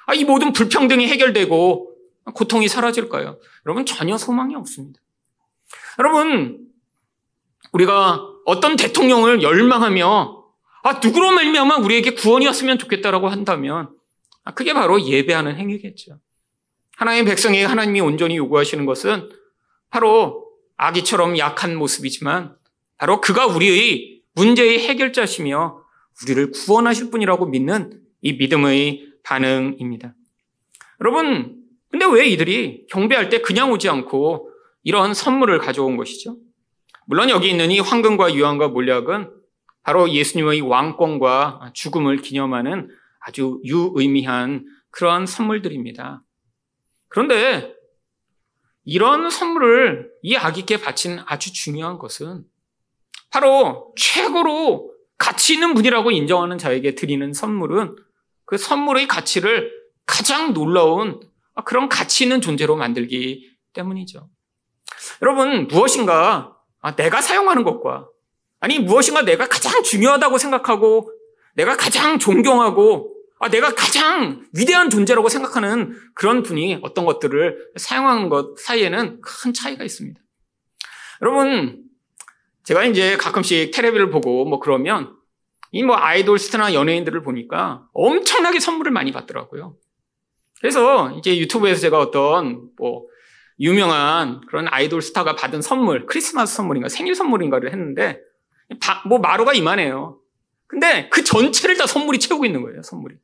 아, 0.07 0.15
이 0.15 0.25
모든 0.25 0.53
불평등이 0.53 1.07
해결되고 1.09 1.93
고통이 2.35 2.69
사라질까요? 2.69 3.39
여러분 3.67 3.87
전혀 3.87 4.17
소망이 4.19 4.55
없습니다. 4.57 5.01
여러분 5.99 6.67
우리가 7.73 8.21
어떤 8.45 8.77
대통령을 8.77 9.43
열망하며 9.43 10.45
아 10.83 10.93
누구로 11.03 11.33
말미암아 11.33 11.77
우리에게 11.79 12.15
구원이 12.15 12.47
왔으면 12.47 12.79
좋겠다라고 12.79 13.29
한다면 13.29 13.91
아, 14.45 14.55
그게 14.55 14.73
바로 14.73 15.01
예배하는 15.03 15.57
행위겠죠. 15.57 16.19
하나님의 16.97 17.27
백성에게 17.27 17.65
하나님이 17.65 18.01
온전히 18.01 18.37
요구하시는 18.37 18.87
것은 18.87 19.29
바로 19.91 20.47
아기처럼 20.77 21.37
약한 21.39 21.77
모습이지만 21.77 22.56
바로 22.97 23.21
그가 23.21 23.47
우리의 23.47 24.23
문제의 24.35 24.87
해결자시며 24.87 25.83
우리를 26.23 26.51
구원하실 26.51 27.11
분이라고 27.11 27.47
믿는 27.47 28.01
이 28.23 28.35
믿음의 28.35 29.13
반응입니다. 29.23 30.15
여러분, 31.01 31.63
근데 31.91 32.07
왜 32.07 32.27
이들이 32.27 32.87
경배할 32.91 33.29
때 33.29 33.41
그냥 33.41 33.71
오지 33.73 33.89
않고 33.89 34.51
이런 34.83 35.15
선물을 35.15 35.59
가져온 35.59 35.97
것이죠? 35.97 36.37
물론 37.07 37.31
여기 37.31 37.51
있는 37.51 37.71
이 37.71 37.81
황금과 37.81 38.35
유황과 38.35 38.69
몰약은 38.69 39.31
바로 39.83 40.11
예수님의 40.11 40.63
왕권과 40.63 41.71
죽음을 41.75 42.17
기념하는 42.19 42.91
아주 43.21 43.61
유의미한 43.65 44.65
그러한 44.91 45.27
선물들입니다. 45.27 46.23
그런데 47.09 47.75
이런 48.85 49.31
선물을 49.31 50.11
이 50.23 50.37
아기께 50.37 50.81
바친 50.81 51.21
아주 51.27 51.53
중요한 51.53 51.99
것은 51.99 52.45
바로 53.31 53.93
최고로 53.97 54.93
가치 55.19 55.55
있는 55.55 55.75
분이라고 55.75 56.11
인정하는 56.11 56.59
자에게 56.59 56.95
드리는 56.95 57.33
선물은 57.33 57.97
그 58.45 58.59
선물의 58.59 59.09
가치를 59.09 59.71
가장 60.07 60.53
놀라운 60.53 61.21
그런 61.65 61.89
가치 61.89 62.25
있는 62.25 62.41
존재로 62.41 62.77
만들기 62.77 63.51
때문이죠. 63.73 64.29
여러분, 65.23 65.67
무엇인가 65.69 66.57
내가 66.97 67.21
사용하는 67.21 67.65
것과 67.65 68.09
아니 68.61 68.79
무엇인가 68.79 69.23
내가 69.23 69.49
가장 69.49 69.83
중요하다고 69.83 70.39
생각하고 70.39 71.11
내가 71.55 71.77
가장 71.77 72.19
존경하고 72.19 73.15
아, 73.39 73.49
내가 73.49 73.75
가장 73.75 74.47
위대한 74.55 74.89
존재라고 74.89 75.29
생각하는 75.29 75.95
그런 76.15 76.43
분이 76.43 76.81
어떤 76.83 77.05
것들을 77.05 77.73
사용하는 77.77 78.31
것 78.31 78.59
사이에는 78.59 79.21
큰 79.21 79.53
차이가 79.53 79.85
있습니다. 79.85 80.19
여러분, 81.23 81.86
제가 82.67 82.85
이제 82.85 83.17
가끔씩 83.17 83.71
테레비를 83.73 84.11
보고 84.11 84.45
뭐 84.45 84.59
그러면 84.61 85.15
이 85.73 85.83
뭐 85.83 85.97
아이돌 85.97 86.39
스타나 86.39 86.73
연예인들을 86.75 87.23
보니까 87.23 87.83
엄청나게 87.93 88.61
선물을 88.61 88.93
많이 88.93 89.13
받더라고요. 89.13 89.77
그래서 90.61 91.11
이제 91.19 91.37
유튜브에서 91.39 91.81
제가 91.81 91.99
어떤 91.99 92.71
뭐 92.79 93.05
유명한 93.61 94.41
그런 94.49 94.69
아이돌 94.69 95.03
스타가 95.03 95.35
받은 95.37 95.63
선물, 95.63 96.07
크리스마스 96.07 96.57
선물인가 96.57 96.89
생일 96.89 97.15
선물인가를 97.15 97.73
했는데 97.73 98.21
뭐 99.07 99.19
마루가 99.19 99.53
이만해요. 99.53 100.19
근데 100.67 101.09
그 101.11 101.23
전체를 101.25 101.77
다 101.77 101.87
선물이 101.87 102.19
채우고 102.21 102.45
있는 102.47 102.63
거예요, 102.63 102.83
선물이. 102.83 103.17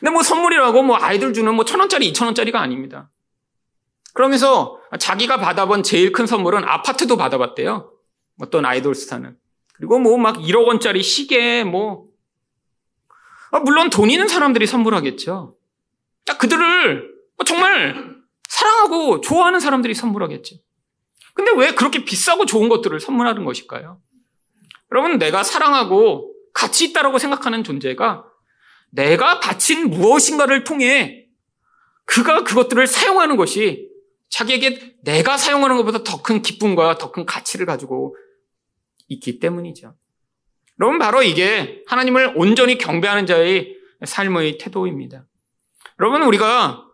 근데 0.00 0.10
뭐 0.10 0.22
선물이라고 0.22 0.82
뭐 0.82 0.96
아이들 0.96 1.32
주는 1.32 1.54
뭐 1.54 1.64
천 1.64 1.78
원짜리, 1.80 2.08
이천 2.08 2.26
원짜리가 2.26 2.60
아닙니다. 2.60 3.10
그러면서 4.12 4.78
자기가 4.98 5.38
받아본 5.38 5.82
제일 5.84 6.12
큰 6.12 6.26
선물은 6.26 6.64
아파트도 6.64 7.16
받아봤대요. 7.16 7.91
어떤 8.42 8.64
아이돌 8.66 8.94
스타는. 8.94 9.36
그리고 9.74 9.98
뭐 9.98 10.16
막 10.18 10.36
1억 10.36 10.66
원짜리 10.66 11.02
시계 11.02 11.64
뭐 11.64 12.06
아, 13.50 13.60
물론 13.60 13.90
돈 13.90 14.10
있는 14.10 14.28
사람들이 14.28 14.66
선물하겠죠. 14.66 15.56
그들을 16.38 17.12
정말 17.46 18.16
사랑하고 18.48 19.20
좋아하는 19.20 19.60
사람들이 19.60 19.94
선물하겠죠. 19.94 20.56
근데 21.34 21.52
왜 21.56 21.74
그렇게 21.74 22.04
비싸고 22.04 22.46
좋은 22.46 22.68
것들을 22.68 22.98
선물하는 23.00 23.44
것일까요? 23.44 24.00
여러분, 24.90 25.18
내가 25.18 25.42
사랑하고 25.42 26.32
가치 26.52 26.86
있다라고 26.86 27.18
생각하는 27.18 27.64
존재가 27.64 28.24
내가 28.90 29.40
바친 29.40 29.88
무엇인가를 29.90 30.64
통해 30.64 31.26
그가 32.04 32.44
그것들을 32.44 32.86
사용하는 32.86 33.36
것이 33.36 33.88
자기에게 34.30 34.96
내가 35.02 35.36
사용하는 35.38 35.76
것보다 35.78 36.02
더 36.04 36.22
큰 36.22 36.42
기쁨과 36.42 36.98
더 36.98 37.10
큰 37.12 37.24
가치를 37.26 37.66
가지고 37.66 38.16
있기 39.08 39.38
때문이죠. 39.38 39.94
여러분, 40.80 40.98
바로 40.98 41.22
이게 41.22 41.82
하나님을 41.86 42.34
온전히 42.36 42.78
경배하는 42.78 43.26
자의 43.26 43.76
삶의 44.04 44.58
태도입니다. 44.58 45.24
여러분, 46.00 46.22
우리가 46.22 46.86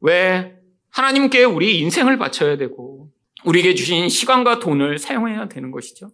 왜 0.00 0.56
하나님께 0.90 1.44
우리 1.44 1.78
인생을 1.80 2.18
바쳐야 2.18 2.56
되고, 2.56 3.10
우리에게 3.44 3.74
주신 3.74 4.08
시간과 4.08 4.58
돈을 4.58 4.98
사용해야 4.98 5.48
되는 5.48 5.70
것이죠. 5.70 6.10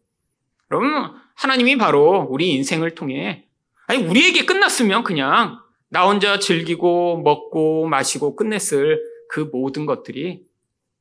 여러분, 0.71 1.13
하나님이 1.35 1.77
바로 1.77 2.27
우리 2.29 2.51
인생을 2.53 2.95
통해, 2.95 3.47
아니, 3.87 4.03
우리에게 4.03 4.45
끝났으면 4.45 5.05
그냥 5.05 5.59
나 5.89 6.07
혼자 6.07 6.39
즐기고 6.39 7.23
먹고 7.23 7.87
마시고 7.87 8.35
끝냈을 8.35 9.03
그 9.29 9.51
모든 9.53 9.85
것들이 9.85 10.47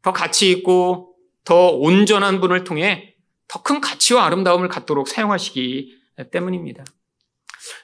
더 0.01 0.11
가치 0.11 0.51
있고 0.51 1.15
더 1.45 1.69
온전한 1.69 2.41
분을 2.41 2.63
통해 2.63 3.10
더 3.51 3.61
큰 3.63 3.81
가치와 3.81 4.25
아름다움을 4.27 4.69
갖도록 4.69 5.09
사용하시기 5.09 5.93
때문입니다. 6.31 6.85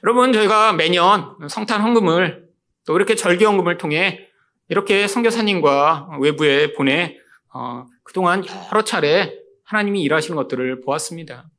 여러분, 0.02 0.32
저희가 0.32 0.72
매년 0.72 1.36
성탄 1.50 1.82
헌금을 1.82 2.48
또 2.86 2.96
이렇게 2.96 3.14
절기 3.14 3.44
헌금을 3.44 3.76
통해 3.76 4.28
이렇게 4.70 5.06
선교사님과 5.06 6.18
외부에 6.22 6.72
보내 6.72 7.18
어, 7.52 7.84
그동안 8.02 8.44
여러 8.70 8.82
차례 8.82 9.38
하나님이 9.64 10.02
일하시는 10.02 10.34
것들을 10.36 10.80
보았습니다. 10.80 11.50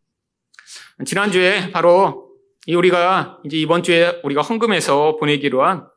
지난주에 1.06 1.72
바로 1.72 2.32
우리가 2.68 3.40
이제 3.46 3.58
이번 3.58 3.84
주에 3.84 4.20
우리가 4.24 4.42
헌금해서 4.42 5.18
보내기로 5.18 5.64
한 5.64 5.88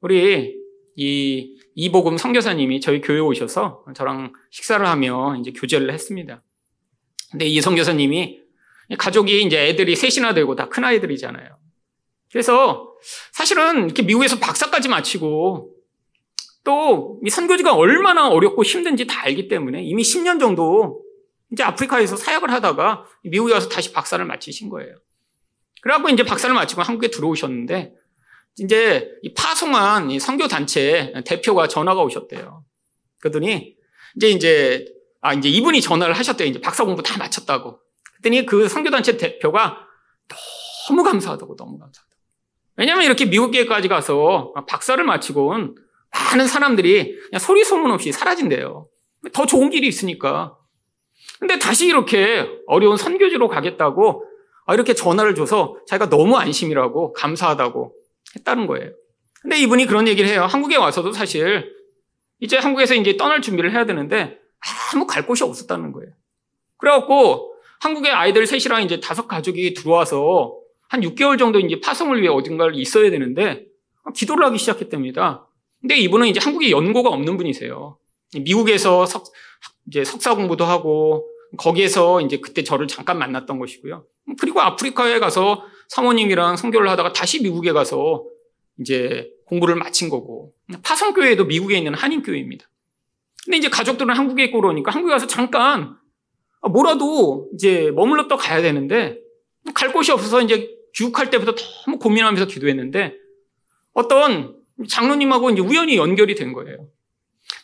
우리 0.00 0.56
이 0.96 1.56
이복음 1.76 2.18
선교사님이 2.18 2.80
저희 2.80 3.00
교회에 3.00 3.20
오셔서 3.20 3.84
저랑 3.94 4.32
식사를 4.50 4.84
하며 4.84 5.36
이제 5.36 5.52
교제를 5.52 5.92
했습니다. 5.92 6.42
근데 7.32 7.46
이 7.46 7.60
선교사님이 7.60 8.40
가족이 8.98 9.42
이제 9.42 9.68
애들이 9.68 9.96
셋이나 9.96 10.34
되고 10.34 10.54
다 10.54 10.68
큰 10.68 10.84
아이들이잖아요. 10.84 11.58
그래서 12.30 12.94
사실은 13.32 13.86
이렇게 13.86 14.02
미국에서 14.02 14.38
박사까지 14.38 14.88
마치고 14.88 15.74
또 16.64 17.20
이 17.24 17.30
선교지가 17.30 17.74
얼마나 17.74 18.28
어렵고 18.28 18.62
힘든지 18.64 19.06
다 19.06 19.22
알기 19.24 19.48
때문에 19.48 19.82
이미 19.82 20.02
10년 20.02 20.40
정도 20.40 21.02
이제 21.52 21.62
아프리카에서 21.62 22.16
사역을 22.16 22.50
하다가 22.50 23.04
미국에 23.24 23.52
와서 23.52 23.68
다시 23.68 23.92
박사를 23.92 24.24
마치신 24.24 24.68
거예요. 24.68 24.94
그래갖고 25.82 26.08
이제 26.08 26.24
박사를 26.24 26.54
마치고 26.54 26.82
한국에 26.82 27.08
들어오셨는데 27.08 27.94
이제 28.58 29.08
이 29.22 29.32
파송한 29.34 30.10
이 30.10 30.20
선교 30.20 30.48
단체 30.48 31.12
대표가 31.26 31.68
전화가 31.68 32.02
오셨대요. 32.02 32.64
그러더니 33.20 33.76
이제 34.16 34.28
이제 34.30 34.84
아 35.22 35.32
이제 35.32 35.48
이분이 35.48 35.80
전화를 35.80 36.14
하셨대요. 36.14 36.48
이제 36.48 36.60
박사 36.60 36.84
공부 36.84 37.02
다 37.02 37.16
마쳤다고. 37.16 37.78
그랬더니 38.16 38.44
그 38.44 38.68
선교단체 38.68 39.16
대표가 39.16 39.78
너무 40.88 41.04
감사하다고 41.04 41.56
너무 41.56 41.78
감사하다고. 41.78 42.12
왜냐하면 42.76 43.04
이렇게 43.04 43.26
미국계까지 43.26 43.88
가서 43.88 44.52
박사를 44.66 45.02
마치고 45.02 45.46
온 45.46 45.74
많은 46.10 46.46
사람들이 46.46 47.18
그냥 47.30 47.38
소리 47.38 47.64
소문 47.64 47.92
없이 47.92 48.10
사라진대요. 48.10 48.88
더 49.32 49.46
좋은 49.46 49.70
길이 49.70 49.86
있으니까. 49.86 50.58
근데 51.38 51.58
다시 51.58 51.86
이렇게 51.86 52.48
어려운 52.66 52.96
선교지로 52.96 53.48
가겠다고 53.48 54.24
이렇게 54.72 54.94
전화를 54.94 55.34
줘서 55.34 55.76
자기가 55.86 56.08
너무 56.08 56.36
안심이라고 56.36 57.12
감사하다고 57.12 57.94
했다는 58.36 58.66
거예요. 58.66 58.90
근데 59.40 59.56
이분이 59.58 59.86
그런 59.86 60.08
얘기를 60.08 60.28
해요. 60.28 60.44
한국에 60.44 60.76
와서도 60.76 61.12
사실 61.12 61.72
이제 62.40 62.58
한국에서 62.58 62.94
이제 62.94 63.16
떠날 63.16 63.40
준비를 63.40 63.72
해야 63.72 63.86
되는데 63.86 64.41
아무 64.94 65.06
갈 65.06 65.26
곳이 65.26 65.44
없었다는 65.44 65.92
거예요. 65.92 66.12
그래갖고 66.78 67.54
한국에 67.80 68.10
아이들 68.10 68.46
셋이랑 68.46 68.82
이제 68.82 69.00
다섯 69.00 69.26
가족이 69.26 69.74
들어와서 69.74 70.56
한 70.88 71.00
6개월 71.00 71.38
정도 71.38 71.58
이제 71.58 71.80
파송을 71.80 72.20
위해 72.20 72.28
어딘가를 72.28 72.76
있어야 72.76 73.10
되는데 73.10 73.66
기도를 74.14 74.44
하기 74.46 74.58
시작했답니다. 74.58 75.46
근데 75.80 75.96
이분은 75.96 76.28
이제 76.28 76.38
한국에 76.40 76.70
연고가 76.70 77.10
없는 77.10 77.36
분이세요. 77.36 77.98
미국에서 78.40 79.06
석, 79.06 79.24
이제 79.88 80.04
석사 80.04 80.34
공부도 80.34 80.64
하고 80.64 81.26
거기에서 81.58 82.20
이제 82.20 82.38
그때 82.38 82.62
저를 82.62 82.86
잠깐 82.86 83.18
만났던 83.18 83.58
것이고요. 83.58 84.04
그리고 84.40 84.60
아프리카에 84.60 85.18
가서 85.18 85.64
사모님이랑 85.88 86.56
성교를 86.56 86.88
하다가 86.90 87.12
다시 87.12 87.42
미국에 87.42 87.72
가서 87.72 88.24
이제 88.80 89.30
공부를 89.46 89.74
마친 89.76 90.08
거고 90.08 90.54
파송교회도 90.82 91.44
미국에 91.44 91.76
있는 91.76 91.94
한인교회입니다. 91.94 92.66
근데 93.44 93.58
이제 93.58 93.68
가족들은 93.68 94.14
한국에 94.14 94.44
있고 94.44 94.60
그러니까 94.60 94.92
한국에 94.92 95.12
가서 95.12 95.26
잠깐 95.26 95.96
뭐라도 96.70 97.50
이제 97.54 97.90
머물렀다 97.94 98.36
가야 98.36 98.62
되는데 98.62 99.18
갈 99.74 99.92
곳이 99.92 100.12
없어서 100.12 100.42
이제 100.42 100.70
귀국할 100.94 101.30
때부터 101.30 101.54
너무 101.84 101.98
고민하면서 101.98 102.46
기도했는데 102.46 103.14
어떤 103.94 104.56
장로님하고 104.88 105.50
이제 105.50 105.60
우연히 105.60 105.96
연결이 105.96 106.34
된 106.34 106.52
거예요. 106.52 106.88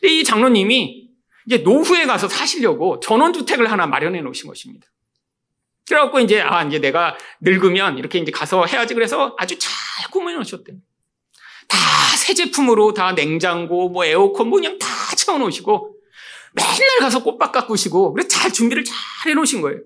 근데 0.01 0.15
이 0.15 0.25
장로님이 0.25 1.09
이제 1.47 1.59
노후에 1.59 2.07
가서 2.07 2.29
사시려고 2.29 3.01
전원주택을 3.01 3.71
하나 3.71 3.87
마련해 3.87 4.21
놓으신 4.21 4.49
것입니다. 4.49 4.87
그래갖고 5.89 6.21
이제, 6.21 6.41
아, 6.43 6.63
이제 6.65 6.79
내가 6.81 7.17
늙으면 7.41 7.97
이렇게 7.97 8.19
이제 8.19 8.31
가서 8.31 8.67
해야지 8.67 8.93
그래서 8.93 9.35
아주 9.39 9.59
잘 9.59 9.71
꾸며 10.11 10.33
놓으셨대요. 10.33 10.77
다 11.69 11.79
새 12.29 12.35
제품으로 12.35 12.93
다 12.93 13.15
냉장고, 13.15 13.89
뭐 13.89 14.05
에어컨, 14.05 14.49
뭐 14.49 14.59
그냥 14.59 14.79
다 14.79 14.87
채워 15.29 15.39
놓으시고 15.39 15.95
맨날 16.55 16.99
가서 17.01 17.23
꽃밭 17.23 17.53
가꾸시고 17.53 18.15
그래서 18.15 18.29
잘 18.29 18.53
준비를 18.53 18.85
잘 18.85 18.97
해 19.27 19.35
놓으신 19.35 19.61
거예요. 19.61 19.81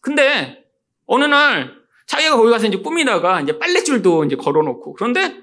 근데 0.00 0.64
어느 1.06 1.24
날 1.24 1.74
자기가 2.06 2.36
거기 2.36 2.50
가서 2.50 2.66
이제 2.66 2.78
꾸미다가 2.78 3.40
이제 3.40 3.58
빨랫줄도 3.58 4.24
이제 4.24 4.36
걸어 4.36 4.62
놓고 4.62 4.94
그런데 4.94 5.42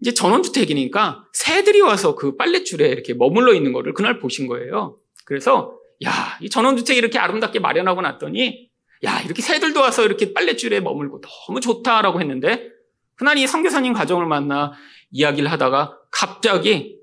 이제 0.00 0.14
전원주택이니까 0.14 1.26
새들이 1.32 1.80
와서 1.80 2.14
그 2.14 2.36
빨랫줄에 2.36 2.88
이렇게 2.88 3.14
머물러 3.14 3.52
있는 3.52 3.72
거를 3.72 3.92
그날 3.94 4.18
보신 4.18 4.46
거예요. 4.46 4.98
그래서 5.24 5.78
야, 6.04 6.38
이 6.40 6.48
전원주택 6.50 6.96
이렇게 6.96 7.18
아름답게 7.18 7.60
마련하고 7.60 8.00
났더니 8.00 8.70
야, 9.04 9.20
이렇게 9.20 9.42
새들도 9.42 9.80
와서 9.80 10.04
이렇게 10.04 10.32
빨랫줄에 10.32 10.80
머물고 10.80 11.20
너무 11.20 11.60
좋다라고 11.60 12.20
했는데 12.20 12.70
그날 13.16 13.38
이 13.38 13.46
성교사님 13.46 13.92
가정을 13.92 14.26
만나 14.26 14.72
이야기를 15.10 15.50
하다가 15.52 15.98
갑자기 16.10 16.96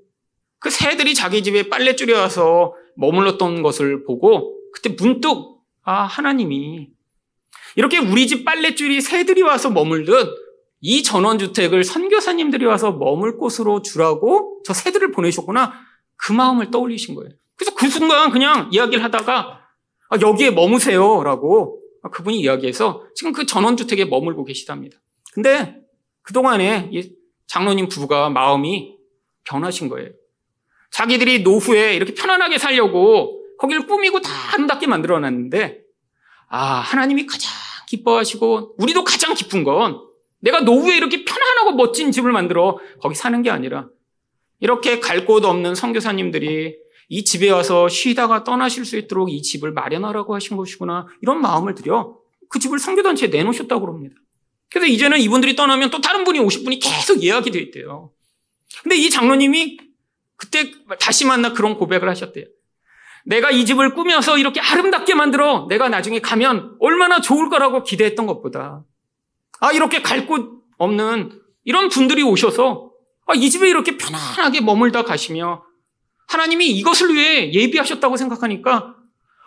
그 0.64 0.70
새들이 0.70 1.12
자기 1.14 1.42
집에 1.42 1.68
빨랫줄에 1.68 2.14
와서 2.14 2.72
머물렀던 2.96 3.62
것을 3.62 4.02
보고 4.04 4.58
그때 4.72 4.96
문득 4.98 5.58
아, 5.82 6.04
하나님이 6.04 6.88
이렇게 7.76 7.98
우리 7.98 8.26
집 8.26 8.46
빨랫줄이 8.46 9.02
새들이 9.02 9.42
와서 9.42 9.68
머물듯 9.68 10.34
이 10.80 11.02
전원주택을 11.02 11.84
선교사님들이 11.84 12.64
와서 12.64 12.92
머물 12.92 13.36
곳으로 13.36 13.82
주라고 13.82 14.62
저 14.64 14.72
새들을 14.72 15.12
보내셨구나. 15.12 15.74
그 16.16 16.32
마음을 16.32 16.70
떠올리신 16.70 17.14
거예요. 17.14 17.32
그래서 17.56 17.74
그 17.74 17.86
순간 17.90 18.30
그냥 18.30 18.70
이야기를 18.72 19.04
하다가 19.04 19.60
아, 20.08 20.18
여기에 20.18 20.52
머무세요. 20.52 21.22
라고 21.24 21.78
그분이 22.10 22.40
이야기해서 22.40 23.04
지금 23.14 23.32
그 23.34 23.44
전원주택에 23.44 24.06
머물고 24.06 24.46
계시답니다. 24.46 24.96
근데 25.34 25.76
그동안에 26.22 26.90
장로님 27.48 27.90
부부가 27.90 28.30
마음이 28.30 28.96
변하신 29.44 29.90
거예요. 29.90 30.08
자기들이 30.94 31.40
노후에 31.40 31.96
이렇게 31.96 32.14
편안하게 32.14 32.58
살려고 32.58 33.42
거기를 33.58 33.86
꾸미고 33.86 34.20
다 34.20 34.30
아름답게 34.52 34.86
만들어 34.86 35.18
놨는데 35.18 35.80
아, 36.48 36.58
하나님이 36.76 37.26
가장 37.26 37.50
기뻐하시고 37.88 38.76
우리도 38.78 39.02
가장 39.02 39.34
기쁜 39.34 39.64
건 39.64 40.00
내가 40.38 40.60
노후에 40.60 40.96
이렇게 40.96 41.24
편안하고 41.24 41.72
멋진 41.72 42.12
집을 42.12 42.30
만들어 42.30 42.78
거기 43.00 43.16
사는 43.16 43.42
게 43.42 43.50
아니라 43.50 43.88
이렇게 44.60 45.00
갈 45.00 45.26
곳 45.26 45.44
없는 45.44 45.74
선교사님들이 45.74 46.76
이 47.08 47.24
집에 47.24 47.50
와서 47.50 47.88
쉬다가 47.88 48.44
떠나실 48.44 48.84
수 48.84 48.96
있도록 48.96 49.32
이 49.32 49.42
집을 49.42 49.72
마련하라고 49.72 50.32
하신 50.36 50.56
것이구나 50.56 51.08
이런 51.22 51.40
마음을 51.40 51.74
들여 51.74 52.18
그 52.48 52.60
집을 52.60 52.78
선교단체에 52.78 53.30
내놓으셨다고 53.30 53.80
그럽니다. 53.80 54.14
그래서 54.70 54.86
이제는 54.86 55.18
이분들이 55.18 55.56
떠나면 55.56 55.90
또 55.90 56.00
다른 56.00 56.22
분이 56.22 56.38
오실 56.38 56.62
분이 56.62 56.78
계속 56.78 57.20
예약이 57.20 57.50
돼 57.50 57.58
있대요. 57.58 58.12
근데 58.82 58.96
이 58.96 59.10
장로님이 59.10 59.93
그때 60.44 60.72
다시 61.00 61.26
만나 61.26 61.52
그런 61.52 61.76
고백을 61.76 62.08
하셨대요. 62.08 62.44
내가 63.26 63.50
이 63.50 63.64
집을 63.64 63.94
꾸며서 63.94 64.36
이렇게 64.36 64.60
아름답게 64.60 65.14
만들어 65.14 65.66
내가 65.68 65.88
나중에 65.88 66.20
가면 66.20 66.76
얼마나 66.80 67.20
좋을 67.20 67.48
거라고 67.48 67.82
기대했던 67.82 68.26
것보다 68.26 68.84
아 69.60 69.72
이렇게 69.72 70.02
갈 70.02 70.26
곳 70.26 70.62
없는 70.76 71.40
이런 71.64 71.88
분들이 71.88 72.22
오셔서 72.22 72.90
아, 73.26 73.34
이 73.34 73.48
집에 73.48 73.68
이렇게 73.68 73.96
편안하게 73.96 74.60
머물다 74.60 75.04
가시며 75.04 75.64
하나님이 76.28 76.66
이것을 76.70 77.14
위해 77.14 77.52
예비하셨다고 77.52 78.16
생각하니까 78.16 78.94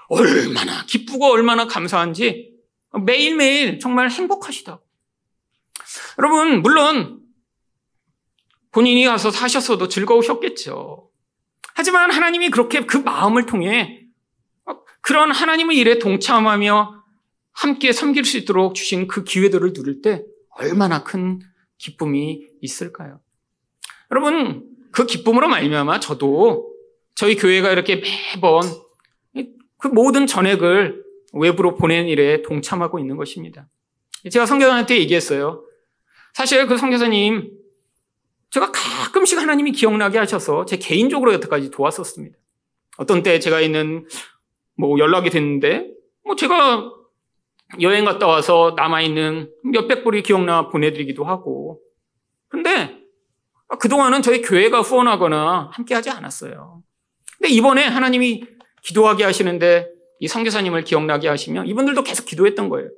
얼마나 0.08 0.86
기쁘고 0.86 1.26
얼마나 1.26 1.68
감사한지 1.68 2.54
매일매일 3.06 3.80
정말 3.80 4.10
행복하시다고. 4.10 4.82
여러분, 6.20 6.62
물론 6.62 7.20
본인이 8.78 9.06
가서 9.06 9.32
사셨어도 9.32 9.88
즐거우셨겠죠. 9.88 11.10
하지만 11.74 12.12
하나님이 12.12 12.52
그렇게 12.52 12.86
그 12.86 12.98
마음을 12.98 13.48
통해 13.48 14.04
그런 15.02 15.32
하나님의 15.32 15.76
일에 15.78 15.98
동참하며 15.98 17.04
함께 17.54 17.92
섬길 17.92 18.24
수 18.24 18.38
있도록 18.38 18.76
주신 18.76 19.08
그 19.08 19.24
기회들을 19.24 19.74
누릴 19.74 20.04
때 20.04 20.24
얼마나 20.52 21.04
큰 21.04 21.40
기쁨이 21.80 22.46
있을까요? 22.62 23.20
여러분, 24.12 24.64
그 24.92 25.08
기쁨으로 25.08 25.48
말미암아 25.48 26.00
저도 26.00 26.72
저희 27.16 27.36
교회가 27.36 27.72
이렇게 27.72 28.04
매번 28.36 28.62
그 29.80 29.88
모든 29.88 30.28
전액을 30.28 31.04
외부로 31.34 31.74
보낸 31.74 32.08
일에 32.08 32.44
동참하고 32.44 33.00
있는 33.00 33.18
것입니다. 33.18 33.68
제가 34.32 34.46
성교사한테 34.46 35.00
얘기했어요. 35.00 35.64
사실 36.36 36.68
그 36.68 36.78
성교사님 36.78 37.57
제가 38.52 38.72
가끔씩 38.72 39.40
하나님이 39.40 39.72
기억나게 39.72 40.18
하셔서 40.18 40.66
제 40.66 40.78
개인적으로 40.78 41.34
여태까지 41.34 41.72
도왔었습니다. 41.72 42.38
어떤 42.98 43.24
때 43.24 43.40
제가 43.40 43.62
있는 43.62 44.08
뭐 44.76 44.98
연락이 45.00 45.30
됐는데 45.30 45.92
뭐 46.24 46.36
제가 46.36 46.92
여행 47.82 48.06
갔다 48.06 48.28
와서 48.28 48.74
남아있는 48.78 49.52
몇백 49.74 50.04
불이 50.04 50.24
기억나 50.24 50.70
보내드리기도 50.70 51.26
하고 51.26 51.82
근데 52.48 52.98
그동안은 53.80 54.22
저희 54.22 54.42
교회가 54.42 54.82
후원하거나 54.82 55.72
함께 55.74 55.94
하지 55.94 56.10
않았어요. 56.10 56.82
근데 57.38 57.50
이번에 57.54 57.86
하나님이 57.86 58.46
기도하게 58.84 59.26
하시는데 59.26 59.90
이 60.20 60.28
성교사님을 60.28 60.84
기억나게 60.86 61.28
하시면 61.28 61.68
이분들도 61.68 62.04
계속 62.04 62.26
기도했던 62.26 62.70
거예요. 62.70 62.90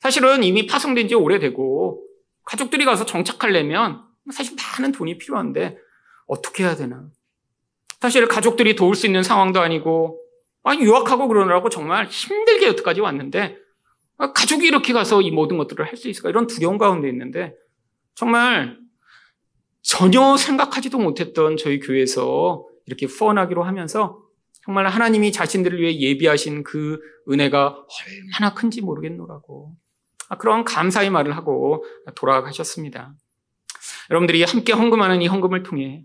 사실은 0.00 0.44
이미 0.44 0.66
파송된 0.66 1.08
지 1.08 1.14
오래되고 1.14 2.02
가족들이 2.44 2.84
가서 2.84 3.04
정착하려면 3.04 4.02
사실 4.30 4.56
많은 4.56 4.92
돈이 4.92 5.18
필요한데 5.18 5.78
어떻게 6.26 6.64
해야 6.64 6.76
되나. 6.76 7.08
사실 8.00 8.26
가족들이 8.28 8.76
도울 8.76 8.94
수 8.94 9.06
있는 9.06 9.22
상황도 9.22 9.60
아니고 9.60 10.20
아니 10.64 10.82
유학하고 10.82 11.28
그러느라고 11.28 11.68
정말 11.68 12.06
힘들게 12.06 12.66
여태까지 12.68 13.00
왔는데 13.00 13.56
가족이 14.34 14.66
이렇게 14.66 14.92
가서 14.92 15.20
이 15.20 15.30
모든 15.30 15.56
것들을 15.58 15.84
할 15.84 15.96
수 15.96 16.08
있을까 16.08 16.28
이런 16.30 16.46
두려움 16.46 16.78
가운데 16.78 17.08
있는데 17.08 17.54
정말 18.14 18.78
전혀 19.82 20.36
생각하지도 20.36 20.98
못했던 20.98 21.56
저희 21.56 21.80
교회에서 21.80 22.64
이렇게 22.86 23.06
후원하기로 23.06 23.64
하면서 23.64 24.20
정말 24.64 24.86
하나님이 24.86 25.32
자신들을 25.32 25.80
위해 25.80 25.98
예비하신 25.98 26.62
그 26.62 27.00
은혜가 27.28 27.84
얼마나 28.06 28.54
큰지 28.54 28.80
모르겠노라고 28.82 29.74
아, 30.28 30.36
그런 30.38 30.64
감사의 30.64 31.10
말을 31.10 31.36
하고 31.36 31.84
돌아가셨습니다. 32.14 33.14
여러분들이 34.10 34.42
함께 34.42 34.72
헌금하는 34.72 35.22
이 35.22 35.26
헌금을 35.26 35.62
통해 35.62 36.02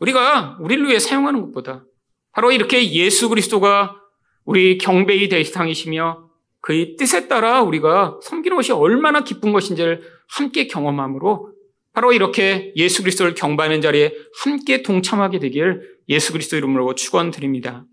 우리가 0.00 0.58
우리를 0.60 0.86
위해 0.88 0.98
사용하는 0.98 1.40
것보다 1.42 1.84
바로 2.32 2.52
이렇게 2.52 2.92
예수 2.92 3.28
그리스도가 3.28 3.96
우리 4.44 4.78
경배의 4.78 5.28
대상이시며 5.28 6.28
그의 6.60 6.96
뜻에 6.96 7.28
따라 7.28 7.62
우리가 7.62 8.18
섬기는 8.22 8.56
것이 8.56 8.72
얼마나 8.72 9.22
기쁜 9.24 9.52
것인지를 9.52 10.02
함께 10.28 10.66
경험함으로 10.66 11.52
바로 11.92 12.12
이렇게 12.12 12.72
예수 12.76 13.02
그리스도를 13.02 13.34
경배하는 13.34 13.80
자리에 13.80 14.14
함께 14.42 14.82
동참하게 14.82 15.38
되길 15.38 15.82
예수 16.08 16.32
그리스도 16.32 16.56
이름으로 16.56 16.94
축원드립니다. 16.94 17.84